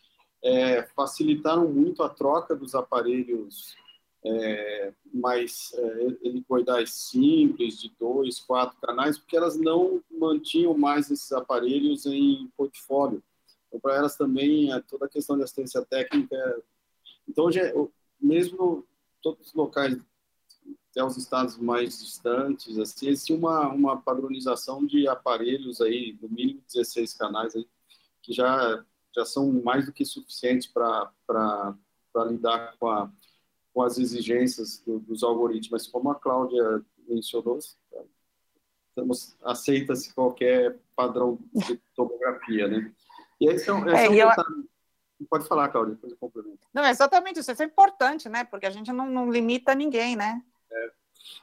[0.44, 3.76] é, facilitaram muito a troca dos aparelhos
[4.24, 11.32] é, mais é, helicoidais simples, de dois, quatro canais, porque elas não mantinham mais esses
[11.32, 13.24] aparelhos em portfólio.
[13.68, 16.36] Então, para elas também, é, toda a questão de assistência técnica.
[16.36, 16.58] É,
[17.28, 17.62] então, já,
[18.20, 18.86] mesmo
[19.22, 19.98] todos os locais,
[20.92, 26.64] até os estados mais distantes, assim, existe uma, uma padronização de aparelhos aí, no mínimo
[26.74, 27.68] 16 canais, aí,
[28.22, 28.84] que já,
[29.16, 31.12] já são mais do que suficientes para
[32.28, 33.12] lidar com, a,
[33.74, 35.88] com as exigências do, dos algoritmos.
[35.88, 37.60] Como a Cláudia mencionou,
[39.44, 42.92] aceita-se qualquer padrão de tomografia, né?
[43.40, 44.30] E é um, esse é, é eu...
[45.30, 46.68] Pode falar, Cláudia, depois eu complemento.
[46.74, 47.52] Não, é exatamente isso.
[47.52, 48.44] Isso é importante, né?
[48.46, 50.42] Porque a gente não, não limita ninguém, né?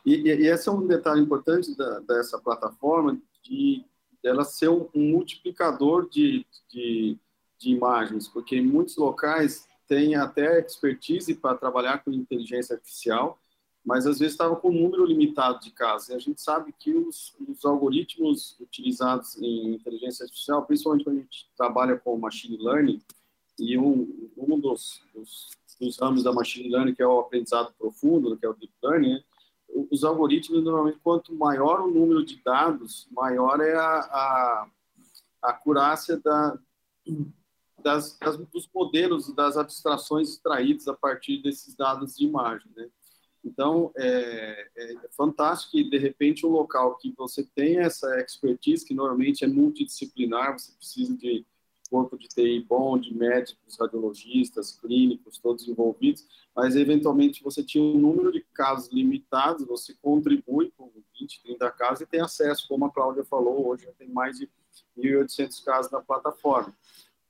[0.07, 0.11] É.
[0.11, 3.85] E, e, esse é um detalhe importante da, dessa plataforma, de
[4.25, 7.17] ela ser um, um multiplicador de, de,
[7.59, 13.39] de, imagens, porque em muitos locais tem até expertise para trabalhar com inteligência artificial,
[13.85, 16.09] mas às vezes estava com um número limitado de casos.
[16.09, 21.21] E a gente sabe que os, os, algoritmos utilizados em inteligência artificial, principalmente quando a
[21.21, 23.01] gente trabalha com machine learning,
[23.59, 28.37] e um, um dos, dos, dos, ramos da machine learning, que é o aprendizado profundo,
[28.37, 29.25] que é o deep learning, né?
[29.69, 34.69] Os algoritmos, normalmente, quanto maior o número de dados, maior é a, a,
[35.43, 36.59] a acurácia da,
[37.83, 42.71] das, das, dos modelos, das abstrações extraídas a partir desses dados de imagem.
[42.77, 42.89] Né?
[43.45, 48.95] Então, é, é, fantástico que, de repente, um local que você tem essa expertise, que
[48.95, 51.47] normalmente é multidisciplinar, você precisa de
[51.89, 57.99] corpo de TI bom, de médicos, radiologistas, clínicos, todos envolvidos, mas eventualmente você tinha um
[57.99, 62.91] número de casos limitados, você contribui com 20, 30 casos e tem acesso, como a
[62.91, 64.49] Cláudia falou, hoje já tem mais de
[64.99, 66.77] 1.800 casos na plataforma.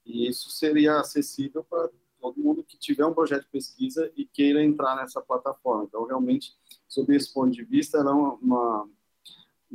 [0.04, 1.90] E isso seria acessível para
[2.20, 5.84] todo mundo que tiver um projeto de pesquisa e queira entrar nessa plataforma.
[5.84, 6.54] Então, realmente,
[6.88, 8.88] sob esse ponto de vista, ela é uma,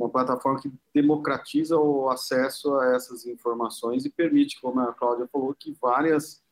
[0.02, 5.54] uma plataforma que democratiza o acesso a essas informações e permite, como a Cláudia falou,
[5.54, 6.42] que várias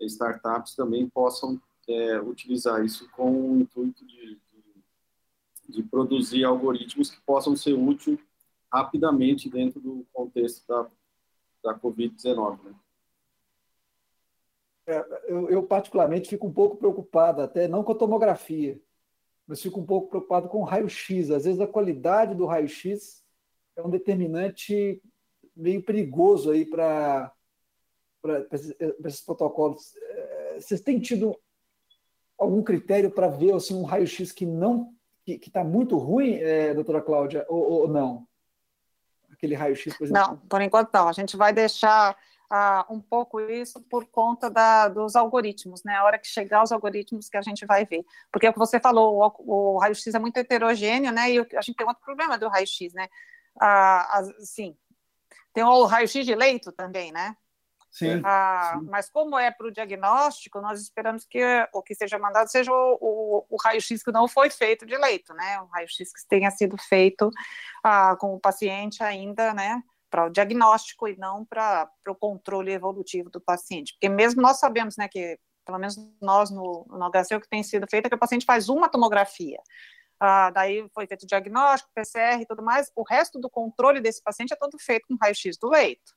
[0.00, 4.38] startups também possam é, utilizar isso com o intuito de,
[5.68, 8.18] de, de, produzir algoritmos que possam ser úteis
[8.72, 10.86] rapidamente dentro do contexto da,
[11.64, 12.62] da Covid-19.
[12.62, 12.74] Né?
[14.86, 18.80] É, eu, eu, particularmente, fico um pouco preocupado, até não com a tomografia,
[19.46, 21.30] mas fico um pouco preocupado com o raio-x.
[21.30, 23.22] Às vezes a qualidade do raio-x
[23.76, 25.02] é um determinante
[25.56, 27.32] meio perigoso aí para
[28.52, 29.94] esses protocolos.
[29.96, 31.36] É, vocês têm tido
[32.38, 37.00] algum critério para ver assim, um raio-x que não que está muito ruim, é, doutora
[37.00, 38.26] Cláudia, ou, ou não?
[39.30, 40.22] Aquele raio-x, por exemplo?
[40.22, 41.06] Não, por enquanto não.
[41.06, 42.16] A gente vai deixar
[42.88, 45.94] um pouco isso por conta da, dos algoritmos, né?
[45.96, 48.04] A hora que chegar os algoritmos que a gente vai ver.
[48.32, 51.30] Porque é o que você falou, o, o raio-x é muito heterogêneo, né?
[51.30, 53.08] E a gente tem outro problema do raio-x, né?
[53.60, 54.76] Ah, assim,
[55.52, 57.36] tem o raio-x de leito também, né?
[57.90, 58.86] Sim, ah, sim.
[58.88, 62.98] Mas como é para o diagnóstico, nós esperamos que o que seja mandado seja o,
[63.00, 65.60] o, o raio-x que não foi feito de leito, né?
[65.60, 67.30] O raio-x que tenha sido feito
[67.82, 69.82] ah, com o paciente ainda, né?
[70.10, 73.94] Para o diagnóstico e não para o controle evolutivo do paciente.
[73.94, 77.62] Porque mesmo nós sabemos, né, que pelo menos nós no, no HC, o que tem
[77.62, 79.58] sido feito é que o paciente faz uma tomografia.
[80.18, 82.90] Ah, daí foi feito o diagnóstico, PCR e tudo mais.
[82.94, 86.12] O resto do controle desse paciente é todo feito com raio-x do leito.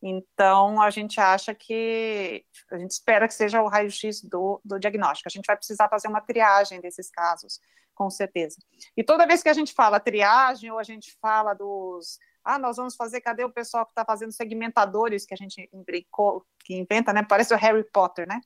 [0.00, 5.28] Então, a gente acha que, a gente espera que seja o raio-x do, do diagnóstico.
[5.28, 7.60] A gente vai precisar fazer uma triagem desses casos,
[7.94, 8.58] com certeza.
[8.96, 12.76] E toda vez que a gente fala triagem ou a gente fala dos ah, nós
[12.76, 17.12] vamos fazer, cadê o pessoal que está fazendo segmentadores que a gente brincou, que inventa,
[17.12, 17.22] né?
[17.22, 18.40] Parece o Harry Potter, né?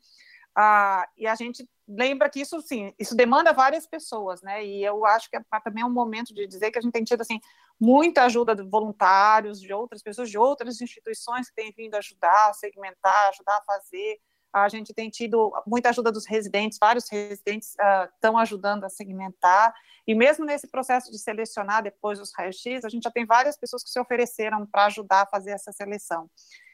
[0.55, 4.65] ah, e a gente lembra que isso, sim, isso demanda várias pessoas, né?
[4.65, 7.05] E eu acho que é, também é um momento de dizer que a gente tem
[7.05, 7.41] tido, assim,
[7.81, 12.55] muita ajuda de voluntários, de outras pessoas, de outras instituições que têm vindo ajudar a
[12.55, 14.19] segmentar, ajudar a fazer.
[14.53, 17.75] A gente tem tido muita ajuda dos residentes, vários residentes
[18.15, 19.75] estão uh, ajudando a segmentar.
[20.07, 23.83] E mesmo nesse processo de selecionar depois os raios-x, a gente já tem várias pessoas
[23.83, 26.29] que se ofereceram para ajudar a fazer essa seleção.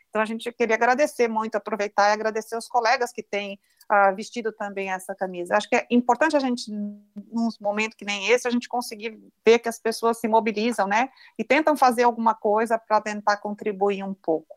[0.09, 3.61] Então, a gente queria agradecer muito, aproveitar e agradecer os colegas que têm
[3.93, 5.57] uh, vestido também essa camisa.
[5.57, 9.59] Acho que é importante a gente, num momento que nem esse, a gente conseguir ver
[9.59, 11.11] que as pessoas se mobilizam, né?
[11.39, 14.57] E tentam fazer alguma coisa para tentar contribuir um pouco.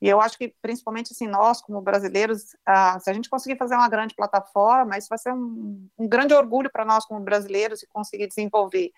[0.00, 3.74] E eu acho que, principalmente, assim, nós, como brasileiros, uh, se a gente conseguir fazer
[3.74, 7.86] uma grande plataforma, isso vai ser um, um grande orgulho para nós, como brasileiros, e
[7.86, 8.92] conseguir desenvolver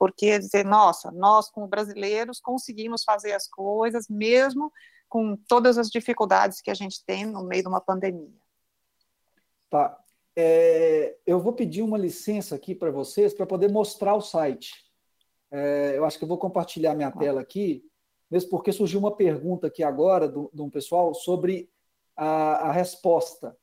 [0.00, 4.72] porque dizer, nossa, nós como brasileiros conseguimos fazer as coisas mesmo
[5.10, 8.32] com todas as dificuldades que a gente tem no meio de uma pandemia.
[9.68, 10.02] Tá.
[10.34, 14.72] É, eu vou pedir uma licença aqui para vocês para poder mostrar o site.
[15.50, 17.18] É, eu acho que eu vou compartilhar minha tá.
[17.18, 17.84] tela aqui,
[18.30, 21.68] mesmo porque surgiu uma pergunta aqui agora do, de um pessoal sobre
[22.16, 23.56] a, a resposta.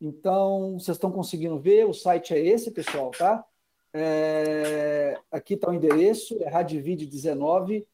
[0.00, 1.86] Então, vocês estão conseguindo ver?
[1.86, 3.44] O site é esse, pessoal, tá?
[3.92, 7.86] É, aqui está o endereço, é radivide19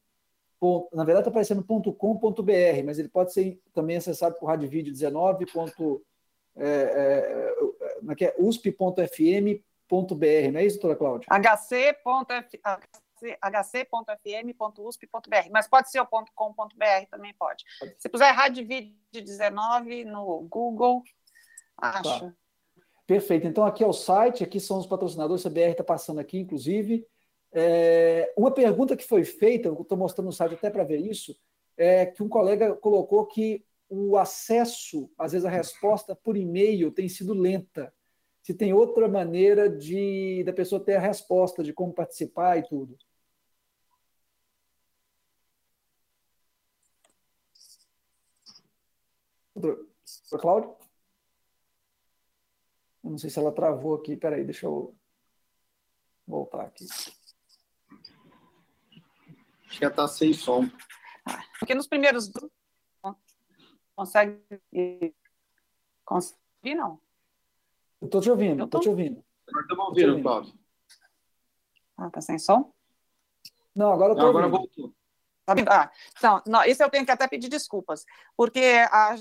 [0.93, 5.45] na verdade está aparecendo .com.br, mas ele pode ser também acessado por radiovideo19.
[6.55, 7.53] É, é,
[8.09, 8.91] é, é usp.fm.br,
[10.51, 11.27] não é isso, doutora Cláudia?
[13.41, 14.59] hc.fm.usp.br,
[15.51, 17.63] mas pode ser o .com.br também pode.
[17.97, 21.03] Se puser Rádio Vídeo 19 no Google,
[21.77, 22.19] acha.
[22.19, 22.33] Tá.
[23.05, 23.45] Perfeito.
[23.47, 27.05] Então, aqui é o site, aqui são os patrocinadores, a BR está passando aqui, inclusive.
[27.51, 31.37] É, uma pergunta que foi feita, eu estou mostrando no site até para ver isso,
[31.77, 37.07] é que um colega colocou que o acesso, às vezes a resposta por e-mail tem
[37.07, 37.93] sido lenta.
[38.41, 42.97] Se tem outra maneira de da pessoa ter a resposta de como participar e tudo.
[50.39, 50.75] Cláudio?
[53.03, 54.15] Eu não sei se ela travou aqui.
[54.15, 54.95] Peraí, deixa eu
[56.25, 56.85] voltar aqui.
[59.67, 60.69] Acho que está sem som.
[61.59, 62.31] Porque nos primeiros
[63.95, 65.15] consegue
[66.05, 66.99] conseguir não?
[68.01, 69.23] Estou te ouvindo, estou te ouvindo.
[69.47, 70.53] Agora estamos ouvindo, Cláudio.
[71.97, 72.73] Ah, tá sem som?
[73.75, 74.93] Não, agora estou Agora voltou.
[75.45, 79.15] Tá ah, então, não, isso eu tenho que até pedir desculpas, porque a...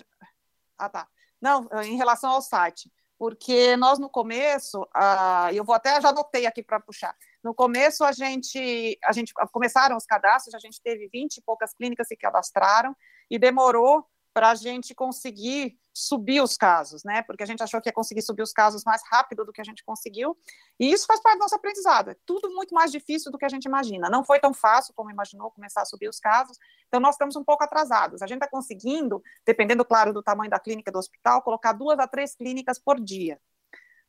[0.87, 1.09] ah, tá.
[1.41, 6.47] Não, em relação ao site, porque nós no começo, ah, eu vou até já anotei
[6.47, 7.17] aqui para puxar.
[7.43, 11.73] No começo, a gente, a gente começaram os cadastros, a gente teve 20 e poucas
[11.75, 12.97] clínicas que cadastraram,
[13.31, 17.23] e demorou para a gente conseguir subir os casos, né?
[17.23, 19.65] Porque a gente achou que ia conseguir subir os casos mais rápido do que a
[19.65, 20.37] gente conseguiu,
[20.81, 22.11] e isso faz parte do nosso aprendizado.
[22.11, 24.09] É tudo muito mais difícil do que a gente imagina.
[24.09, 27.45] Não foi tão fácil como imaginou começar a subir os casos, então nós estamos um
[27.45, 28.23] pouco atrasados.
[28.23, 32.07] A gente está conseguindo, dependendo, claro, do tamanho da clínica do hospital, colocar duas a
[32.07, 33.39] três clínicas por dia.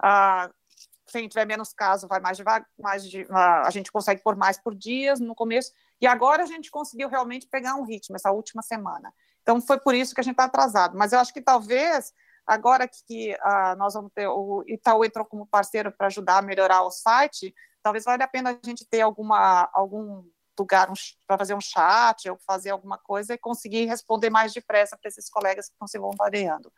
[0.02, 0.50] Ah,
[1.06, 4.74] se tiver menos casos, vai mais devagar, mais de, a gente consegue por mais por
[4.74, 9.14] dias no começo, e agora a gente conseguiu realmente pegar um ritmo essa última semana.
[9.44, 10.98] Então foi por isso que a gente está atrasado.
[10.98, 12.12] Mas eu acho que talvez
[12.46, 16.82] agora que uh, nós vamos ter o Itaú entrou como parceiro para ajudar a melhorar
[16.82, 20.24] o site, talvez valha a pena a gente ter alguma algum
[20.58, 20.94] lugar um,
[21.28, 25.30] para fazer um chat ou fazer alguma coisa e conseguir responder mais depressa para esses
[25.30, 26.72] colegas que estão se voluntariando,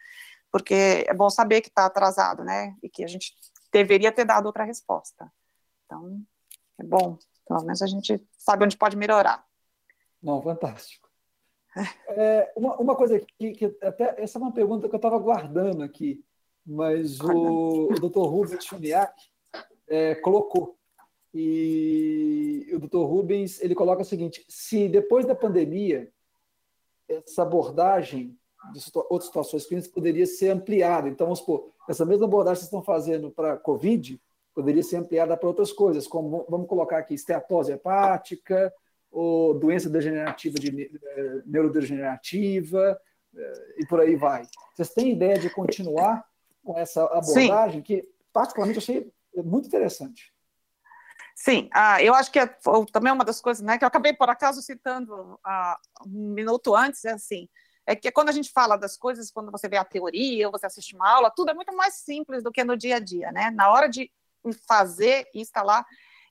[0.51, 2.75] porque é bom saber que está atrasado, né?
[2.81, 3.33] E que a gente
[3.71, 5.31] deveria ter dado outra resposta.
[5.85, 6.21] Então,
[6.79, 7.17] é bom.
[7.47, 9.45] Pelo menos a gente sabe onde pode melhorar.
[10.21, 11.04] Não, fantástico.
[12.07, 15.83] É, uma, uma coisa que, que até essa é uma pergunta que eu estava guardando
[15.83, 16.23] aqui,
[16.65, 18.19] mas o, o Dr.
[18.19, 19.13] Rubens Chuniak
[19.87, 20.77] é, colocou.
[21.33, 23.03] E o Dr.
[23.05, 26.09] Rubens ele coloca o seguinte: se depois da pandemia
[27.07, 28.37] essa abordagem
[28.73, 31.07] de outras situações clínicas poderia ser ampliada.
[31.07, 34.19] Então, vamos supor, essa mesma abordagem que vocês estão fazendo para COVID
[34.53, 38.73] poderia ser ampliada para outras coisas, como vamos colocar aqui esteatose hepática,
[39.15, 42.99] ou doença degenerativa de eh, neurodegenerativa
[43.33, 44.45] eh, e por aí vai.
[44.75, 46.25] Vocês têm ideia de continuar
[46.61, 47.81] com essa abordagem Sim.
[47.81, 50.33] que particularmente achei muito interessante.
[51.33, 52.57] Sim, ah, eu acho que é,
[52.91, 57.05] também uma das coisas né, que eu acabei por acaso citando ah, um minuto antes,
[57.05, 57.47] é assim,
[57.85, 60.65] é que quando a gente fala das coisas, quando você vê a teoria, ou você
[60.65, 63.49] assiste uma aula, tudo é muito mais simples do que no dia a dia, né?
[63.51, 64.11] Na hora de
[64.67, 65.85] fazer, instalar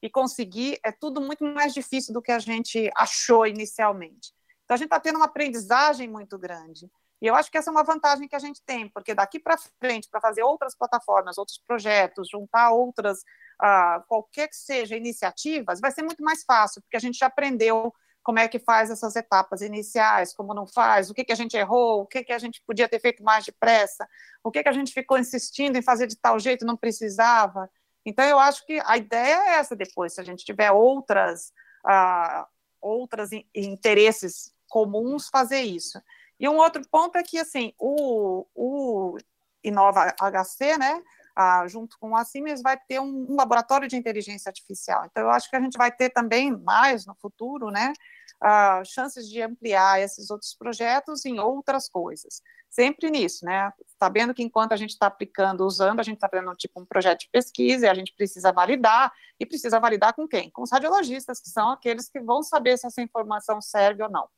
[0.04, 4.34] e conseguir, é tudo muito mais difícil do que a gente achou inicialmente.
[4.62, 6.90] Então, a gente está tendo uma aprendizagem muito grande.
[7.22, 9.56] E eu acho que essa é uma vantagem que a gente tem, porque daqui para
[9.56, 13.20] frente, para fazer outras plataformas, outros projetos, juntar outras,
[13.62, 17.90] uh, qualquer que seja, iniciativas, vai ser muito mais fácil, porque a gente já aprendeu
[18.22, 21.56] como é que faz essas etapas iniciais, como não faz, o que, que a gente
[21.56, 24.06] errou, o que, que a gente podia ter feito mais depressa,
[24.42, 27.70] o que, que a gente ficou insistindo em fazer de tal jeito não precisava.
[28.04, 31.52] Então, eu acho que a ideia é essa depois, se a gente tiver outras,
[31.86, 32.46] uh,
[32.80, 36.00] outras interesses comuns, fazer isso.
[36.38, 39.16] E um outro ponto é que, assim, o, o
[39.62, 41.02] Inova HC, né,
[41.36, 45.04] ah, junto com a Siemens, vai ter um, um, laboratório de inteligência artificial.
[45.06, 47.92] Então, eu acho que a gente vai ter também mais no futuro, né,
[48.40, 52.40] ah, chances de ampliar esses outros projetos em outras coisas.
[52.70, 56.54] Sempre nisso, né, sabendo que enquanto a gente está aplicando, usando, a gente está fazendo
[56.54, 60.50] tipo um projeto de pesquisa e a gente precisa validar, e precisa validar com quem?
[60.50, 64.28] Com os radiologistas, que são aqueles que vão saber se essa informação serve ou não.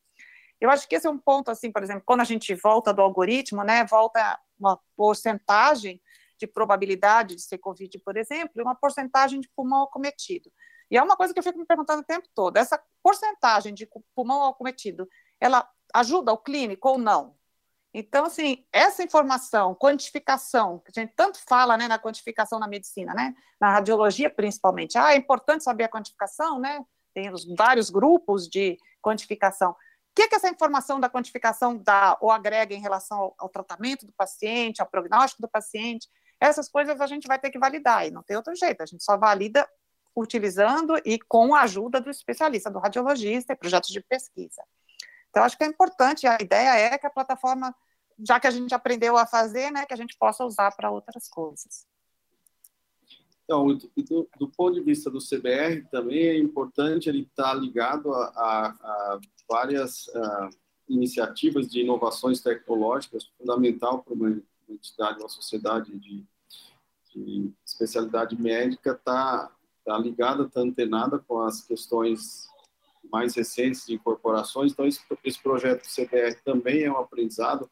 [0.59, 3.03] Eu acho que esse é um ponto, assim, por exemplo, quando a gente volta do
[3.03, 6.01] algoritmo, né, volta uma porcentagem
[6.39, 10.51] de probabilidade de ser Covid, por exemplo, e uma porcentagem de pulmão acometido.
[10.91, 13.89] E é uma coisa que eu fico me perguntando o tempo todo, essa porcentagem de
[14.14, 15.09] pulmão acometido,
[15.41, 17.37] ela ajuda o clínico ou não?
[17.93, 23.14] Então, assim, essa informação, quantificação, que a gente tanto fala né, na quantificação na medicina,
[23.14, 26.84] né, na radiologia principalmente, ah, é importante saber a quantificação, né,
[27.14, 29.74] tem os vários grupos de quantificação
[30.16, 34.12] que, que essa informação da quantificação dá ou agrega em relação ao, ao, tratamento do
[34.14, 36.09] paciente, ao prognóstico do paciente,
[36.41, 39.03] essas coisas a gente vai ter que validar, e não tem outro jeito, a gente
[39.03, 39.68] só valida
[40.14, 44.62] utilizando e com a ajuda do especialista, do radiologista e projetos de pesquisa.
[45.28, 47.74] Então, acho que é importante, a ideia é que a plataforma,
[48.18, 51.28] já que a gente aprendeu a fazer, né, que a gente possa usar para outras
[51.28, 51.87] coisas.
[53.45, 58.12] Então, do, do, ponto de vista do CBR, também é importante ele estar tá ligado
[58.12, 60.51] a, a, a várias uh,
[60.89, 66.25] iniciativas de inovações tecnológicas, fundamental para uma entidade, uma sociedade de,
[67.14, 69.51] de especialidade médica, está
[69.85, 72.49] tá ligada, está antenada com as questões
[73.11, 74.73] mais recentes de incorporações.
[74.73, 77.71] Então, esse, esse projeto do CBR também é um aprendizado,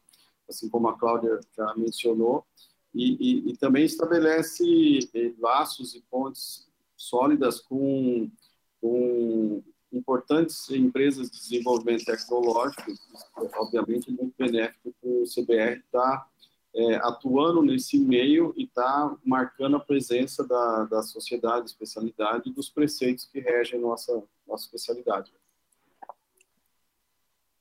[0.49, 2.45] assim como a Cláudia já mencionou,
[2.93, 6.65] e, e, e também estabelece eh, laços e pontes
[6.95, 8.31] sólidas com,
[8.79, 12.93] com importantes empresas de desenvolvimento tecnológico,
[13.57, 16.29] obviamente muito benéfico para o CBR estar
[16.75, 22.69] é, atuando nesse meio e estar marcando a presença da, da sociedade, especialidade e dos
[22.69, 25.33] preceitos que regem nossa nossa especialidade.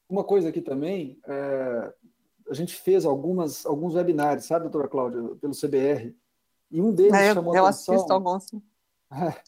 [0.09, 1.93] Uma coisa aqui também, é,
[2.49, 6.15] a gente fez algumas, alguns webinários, sabe, doutora Cláudia, pelo CBR,
[6.71, 7.95] e um deles é, chamou eu atenção...
[7.95, 8.47] Eu assisto alguns.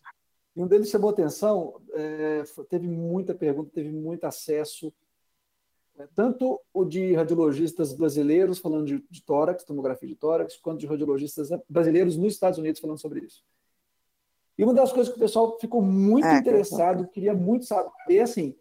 [0.56, 4.92] e um deles chamou atenção, é, teve muita pergunta, teve muito acesso,
[6.14, 11.48] tanto o de radiologistas brasileiros falando de, de tórax, tomografia de tórax, quanto de radiologistas
[11.68, 13.42] brasileiros nos Estados Unidos falando sobre isso.
[14.58, 18.54] E uma das coisas que o pessoal ficou muito é, interessado, queria muito saber, assim,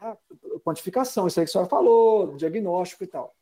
[0.00, 0.16] a
[0.62, 3.34] quantificação, isso aí que a senhora falou, diagnóstico e tal.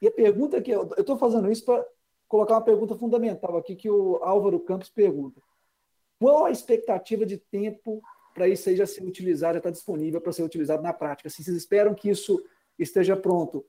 [0.00, 1.84] E a pergunta que eu estou fazendo isso para
[2.28, 5.40] colocar uma pergunta fundamental aqui que o Álvaro Campos pergunta.
[6.20, 8.00] Qual a expectativa de tempo
[8.38, 11.26] para isso aí já ser utilizado, já está disponível para ser utilizado na prática?
[11.26, 12.40] Assim, vocês esperam que isso
[12.78, 13.66] esteja pronto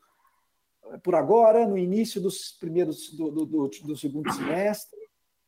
[0.91, 4.99] eh, por agora, no início dos primeiros do, do, do, do segundo semestre?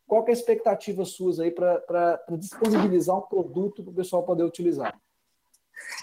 [0.08, 5.00] Qual é a expectativa suas aí para disponibilizar um produto para o pessoal poder utilizar?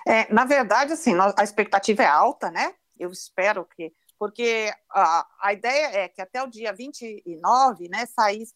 [0.06, 2.72] É, na verdade, assim, a expectativa é alta, né?
[2.96, 8.54] Eu espero que porque a, a ideia é que até o dia 29, né, saísse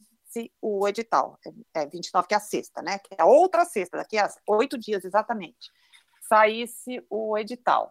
[0.61, 1.39] o edital,
[1.75, 4.29] é, 29 é que é a sexta, né, que é a outra sexta, daqui a
[4.49, 5.71] oito dias exatamente,
[6.29, 7.89] saísse o edital.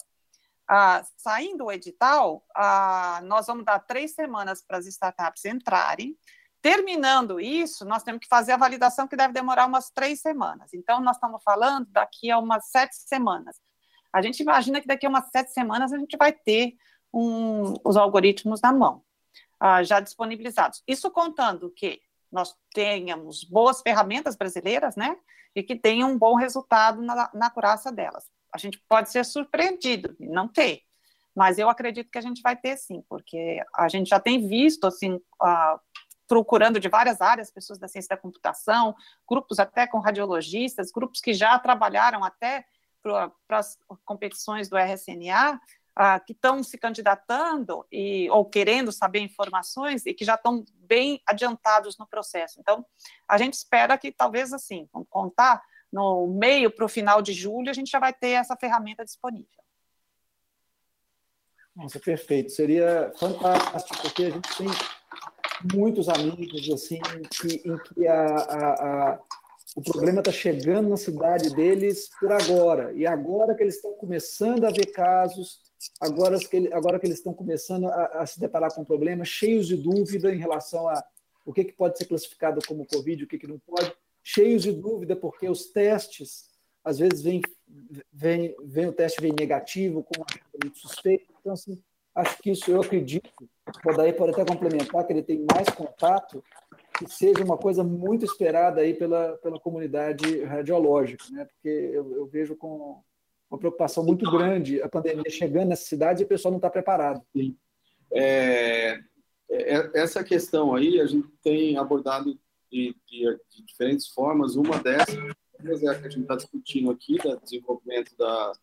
[0.67, 6.17] Ah, saindo o edital, ah, nós vamos dar três semanas para as startups entrarem.
[6.61, 10.73] Terminando isso, nós temos que fazer a validação que deve demorar umas três semanas.
[10.73, 13.59] Então, nós estamos falando daqui a umas sete semanas.
[14.13, 16.75] A gente imagina que daqui a umas sete semanas a gente vai ter
[17.13, 19.03] um, os algoritmos na mão,
[19.59, 20.81] ah, já disponibilizados.
[20.87, 22.01] Isso contando que
[22.31, 25.17] nós tenhamos boas ferramentas brasileiras, né?
[25.55, 28.29] E que tenham um bom resultado na, na curaça delas.
[28.53, 30.81] A gente pode ser surpreendido e não ter,
[31.35, 34.85] mas eu acredito que a gente vai ter sim, porque a gente já tem visto,
[34.85, 35.19] assim,
[36.27, 38.95] procurando de várias áreas, pessoas da ciência da computação,
[39.27, 42.65] grupos até com radiologistas, grupos que já trabalharam até
[43.01, 45.59] para as competições do RSNA,
[45.95, 51.21] ah, que estão se candidatando e, ou querendo saber informações e que já estão bem
[51.25, 52.59] adiantados no processo.
[52.59, 52.85] Então,
[53.27, 55.61] a gente espera que talvez assim, vamos contar,
[55.91, 59.61] no meio para o final de julho, a gente já vai ter essa ferramenta disponível.
[61.75, 62.51] Nossa, perfeito.
[62.51, 64.67] Seria fantástico, porque a gente tem
[65.73, 69.19] muitos amigos assim que, em que a, a, a
[69.75, 72.91] o problema está chegando na cidade deles por agora.
[72.93, 75.61] E agora que eles estão começando a ver casos,
[75.99, 79.75] agora que, agora que eles estão começando a, a se deparar com problemas, cheios de
[79.75, 81.03] dúvida em relação a
[81.45, 84.71] o que, que pode ser classificado como Covid, o que, que não pode, cheios de
[84.71, 86.49] dúvida, porque os testes,
[86.83, 87.41] às vezes, vem,
[88.11, 90.23] vem, vem o teste vem negativo, com
[90.63, 91.33] muito suspeito.
[91.39, 91.81] Então, assim,
[92.13, 93.31] acho que isso eu acredito,
[93.85, 96.43] o daí pode até complementar, que ele tem mais contato,
[96.97, 101.45] que seja uma coisa muito esperada aí pela, pela comunidade radiológica, né?
[101.45, 103.01] porque eu, eu vejo com
[103.51, 107.21] uma preocupação muito grande a pandemia chegando nessa cidade e o pessoal não está preparado.
[107.35, 107.57] Sim.
[108.13, 108.99] É,
[109.49, 112.39] é, essa questão aí a gente tem abordado
[112.71, 114.55] de, de, de diferentes formas.
[114.55, 115.15] Uma dessas
[115.63, 118.53] é a que a gente está discutindo aqui, do desenvolvimento da,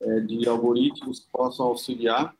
[0.00, 2.34] é, de algoritmos que possam auxiliar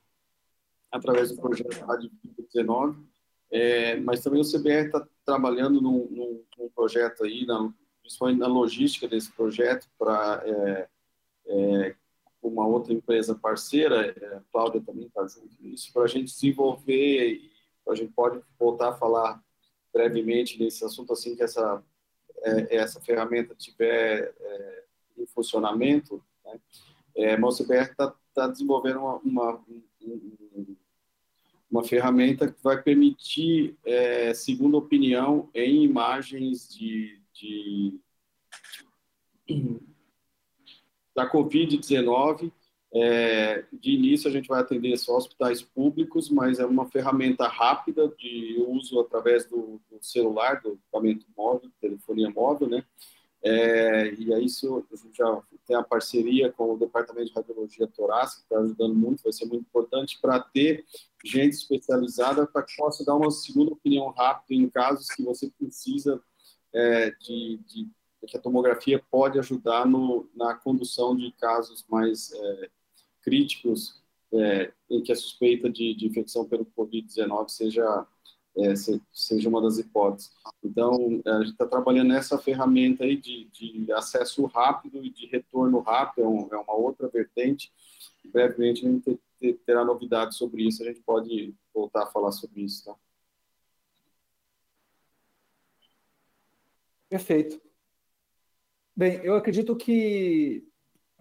[0.90, 2.10] através do projeto Rádio
[2.54, 3.12] 19
[3.52, 7.70] é, mas também o CBR está trabalhando num, num, num, projeto aí, na,
[8.00, 10.88] principalmente na logística desse projeto, para é,
[11.46, 11.94] é,
[12.42, 17.34] uma outra empresa parceira, é, a Cláudia também está junto nisso, para a gente desenvolver
[17.34, 17.52] e
[17.88, 19.42] a gente pode voltar a falar
[19.92, 21.82] brevemente nesse assunto assim que essa
[22.42, 24.84] é, essa ferramenta tiver é,
[25.18, 26.60] em funcionamento, né?
[27.14, 29.64] É, está tá desenvolvendo uma, uma
[30.00, 30.76] um,
[31.70, 38.00] uma ferramenta que vai permitir é, segunda opinião em imagens de, de
[41.14, 42.52] da Covid-19.
[42.94, 48.06] É, de início, a gente vai atender só hospitais públicos, mas é uma ferramenta rápida
[48.18, 52.84] de uso através do, do celular, do equipamento móvel, telefonia móvel, né?
[53.44, 57.88] É, e aí isso a gente já tem a parceria com o Departamento de Radiologia
[57.88, 60.84] Torácica, que está ajudando muito, vai ser muito importante para ter
[61.24, 66.22] gente especializada para que possa dar uma segunda opinião rápida em casos que você precisa
[66.72, 67.90] é, de, de,
[68.26, 72.70] que a tomografia pode ajudar no, na condução de casos mais é,
[73.22, 74.00] críticos
[74.32, 78.06] é, em que a suspeita de, de infecção pelo Covid-19 seja
[78.56, 78.74] é,
[79.12, 80.30] seja uma das hipóteses.
[80.62, 85.80] Então, a gente está trabalhando nessa ferramenta aí de, de, acesso rápido e de retorno
[85.80, 87.72] rápido, é, um, é uma outra vertente.
[88.24, 89.18] Brevemente, a gente
[89.64, 92.84] terá novidades sobre isso, a gente pode voltar a falar sobre isso.
[92.84, 92.94] Tá?
[97.08, 97.71] Perfeito.
[98.94, 100.68] Bem, eu acredito que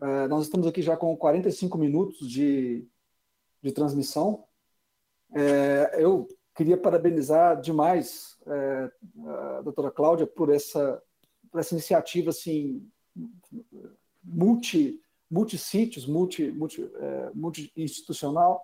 [0.01, 2.85] uh, nós estamos aqui já com 45 minutos de,
[3.63, 4.43] de transmissão.
[5.33, 8.91] É, eu queria parabenizar demais é,
[9.25, 11.01] a doutora Cláudia por essa,
[11.49, 12.85] por essa iniciativa assim,
[14.21, 14.99] multi,
[15.29, 18.61] multi-sítios, multi, multi, é, multi-institucional,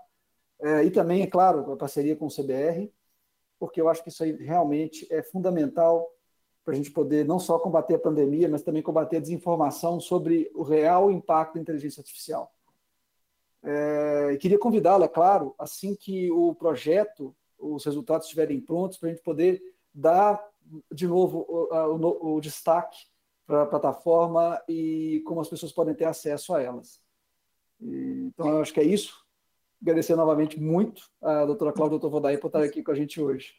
[0.83, 2.91] e também, é claro, a parceria com o CBR,
[3.59, 6.11] porque eu acho que isso aí realmente é fundamental
[6.67, 10.51] para a gente poder não só combater a pandemia, mas também combater a desinformação sobre
[10.53, 12.53] o real impacto da inteligência artificial.
[13.63, 19.13] É, queria convidá-la, é claro, assim que o projeto os resultados estiverem prontos, para a
[19.13, 19.63] gente poder
[19.93, 20.45] dar
[20.91, 22.97] de novo o, o, o destaque
[23.45, 26.99] para a plataforma e como as pessoas podem ter acesso a elas.
[27.79, 29.25] E, então, eu acho que é isso.
[29.81, 33.21] Agradecer novamente muito a doutora Cláudia e doutor Vodaí por estar aqui com a gente
[33.21, 33.55] hoje.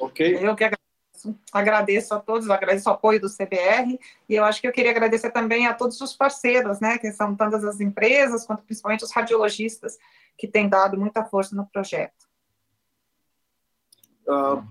[0.00, 0.44] Ok.
[0.44, 0.77] Eu que
[1.52, 2.14] agradeço.
[2.14, 3.98] A todos, agradeço o apoio do CBR
[4.28, 7.34] e eu acho que eu queria agradecer também a todos os parceiros, né, que são
[7.34, 9.98] tantas as empresas quanto principalmente os radiologistas
[10.36, 12.28] que tem dado muita força no projeto.
[14.26, 14.62] Uh,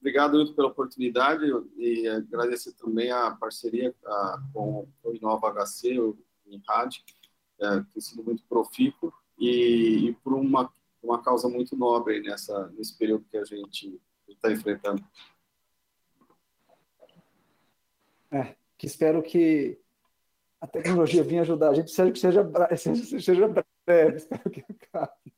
[0.00, 1.44] obrigado muito pela oportunidade
[1.76, 6.16] e agradecer também a parceria uh, com o Inova HC, o
[6.46, 7.04] INRAD,
[7.60, 10.72] uh, tem sido muito profícuo e, e, por uma,
[11.02, 15.04] uma causa muito nobre nessa, nesse período que a gente está enfrentando.
[18.32, 19.78] É, que espero que
[20.60, 25.32] a tecnologia venha ajudar a gente, seja que seja, seja, seja breve, espero que acabe.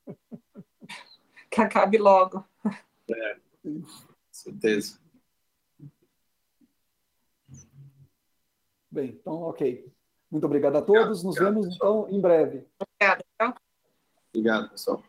[1.51, 2.45] Que acabe logo.
[3.11, 3.37] É,
[4.31, 4.99] certeza.
[8.91, 9.93] Bem, então, ok.
[10.31, 11.25] Muito obrigado a todos.
[11.25, 12.07] Nos obrigado, vemos, pessoal.
[12.07, 12.67] então, em breve.
[12.79, 13.25] Obrigada.
[14.33, 15.03] Obrigado, pessoal.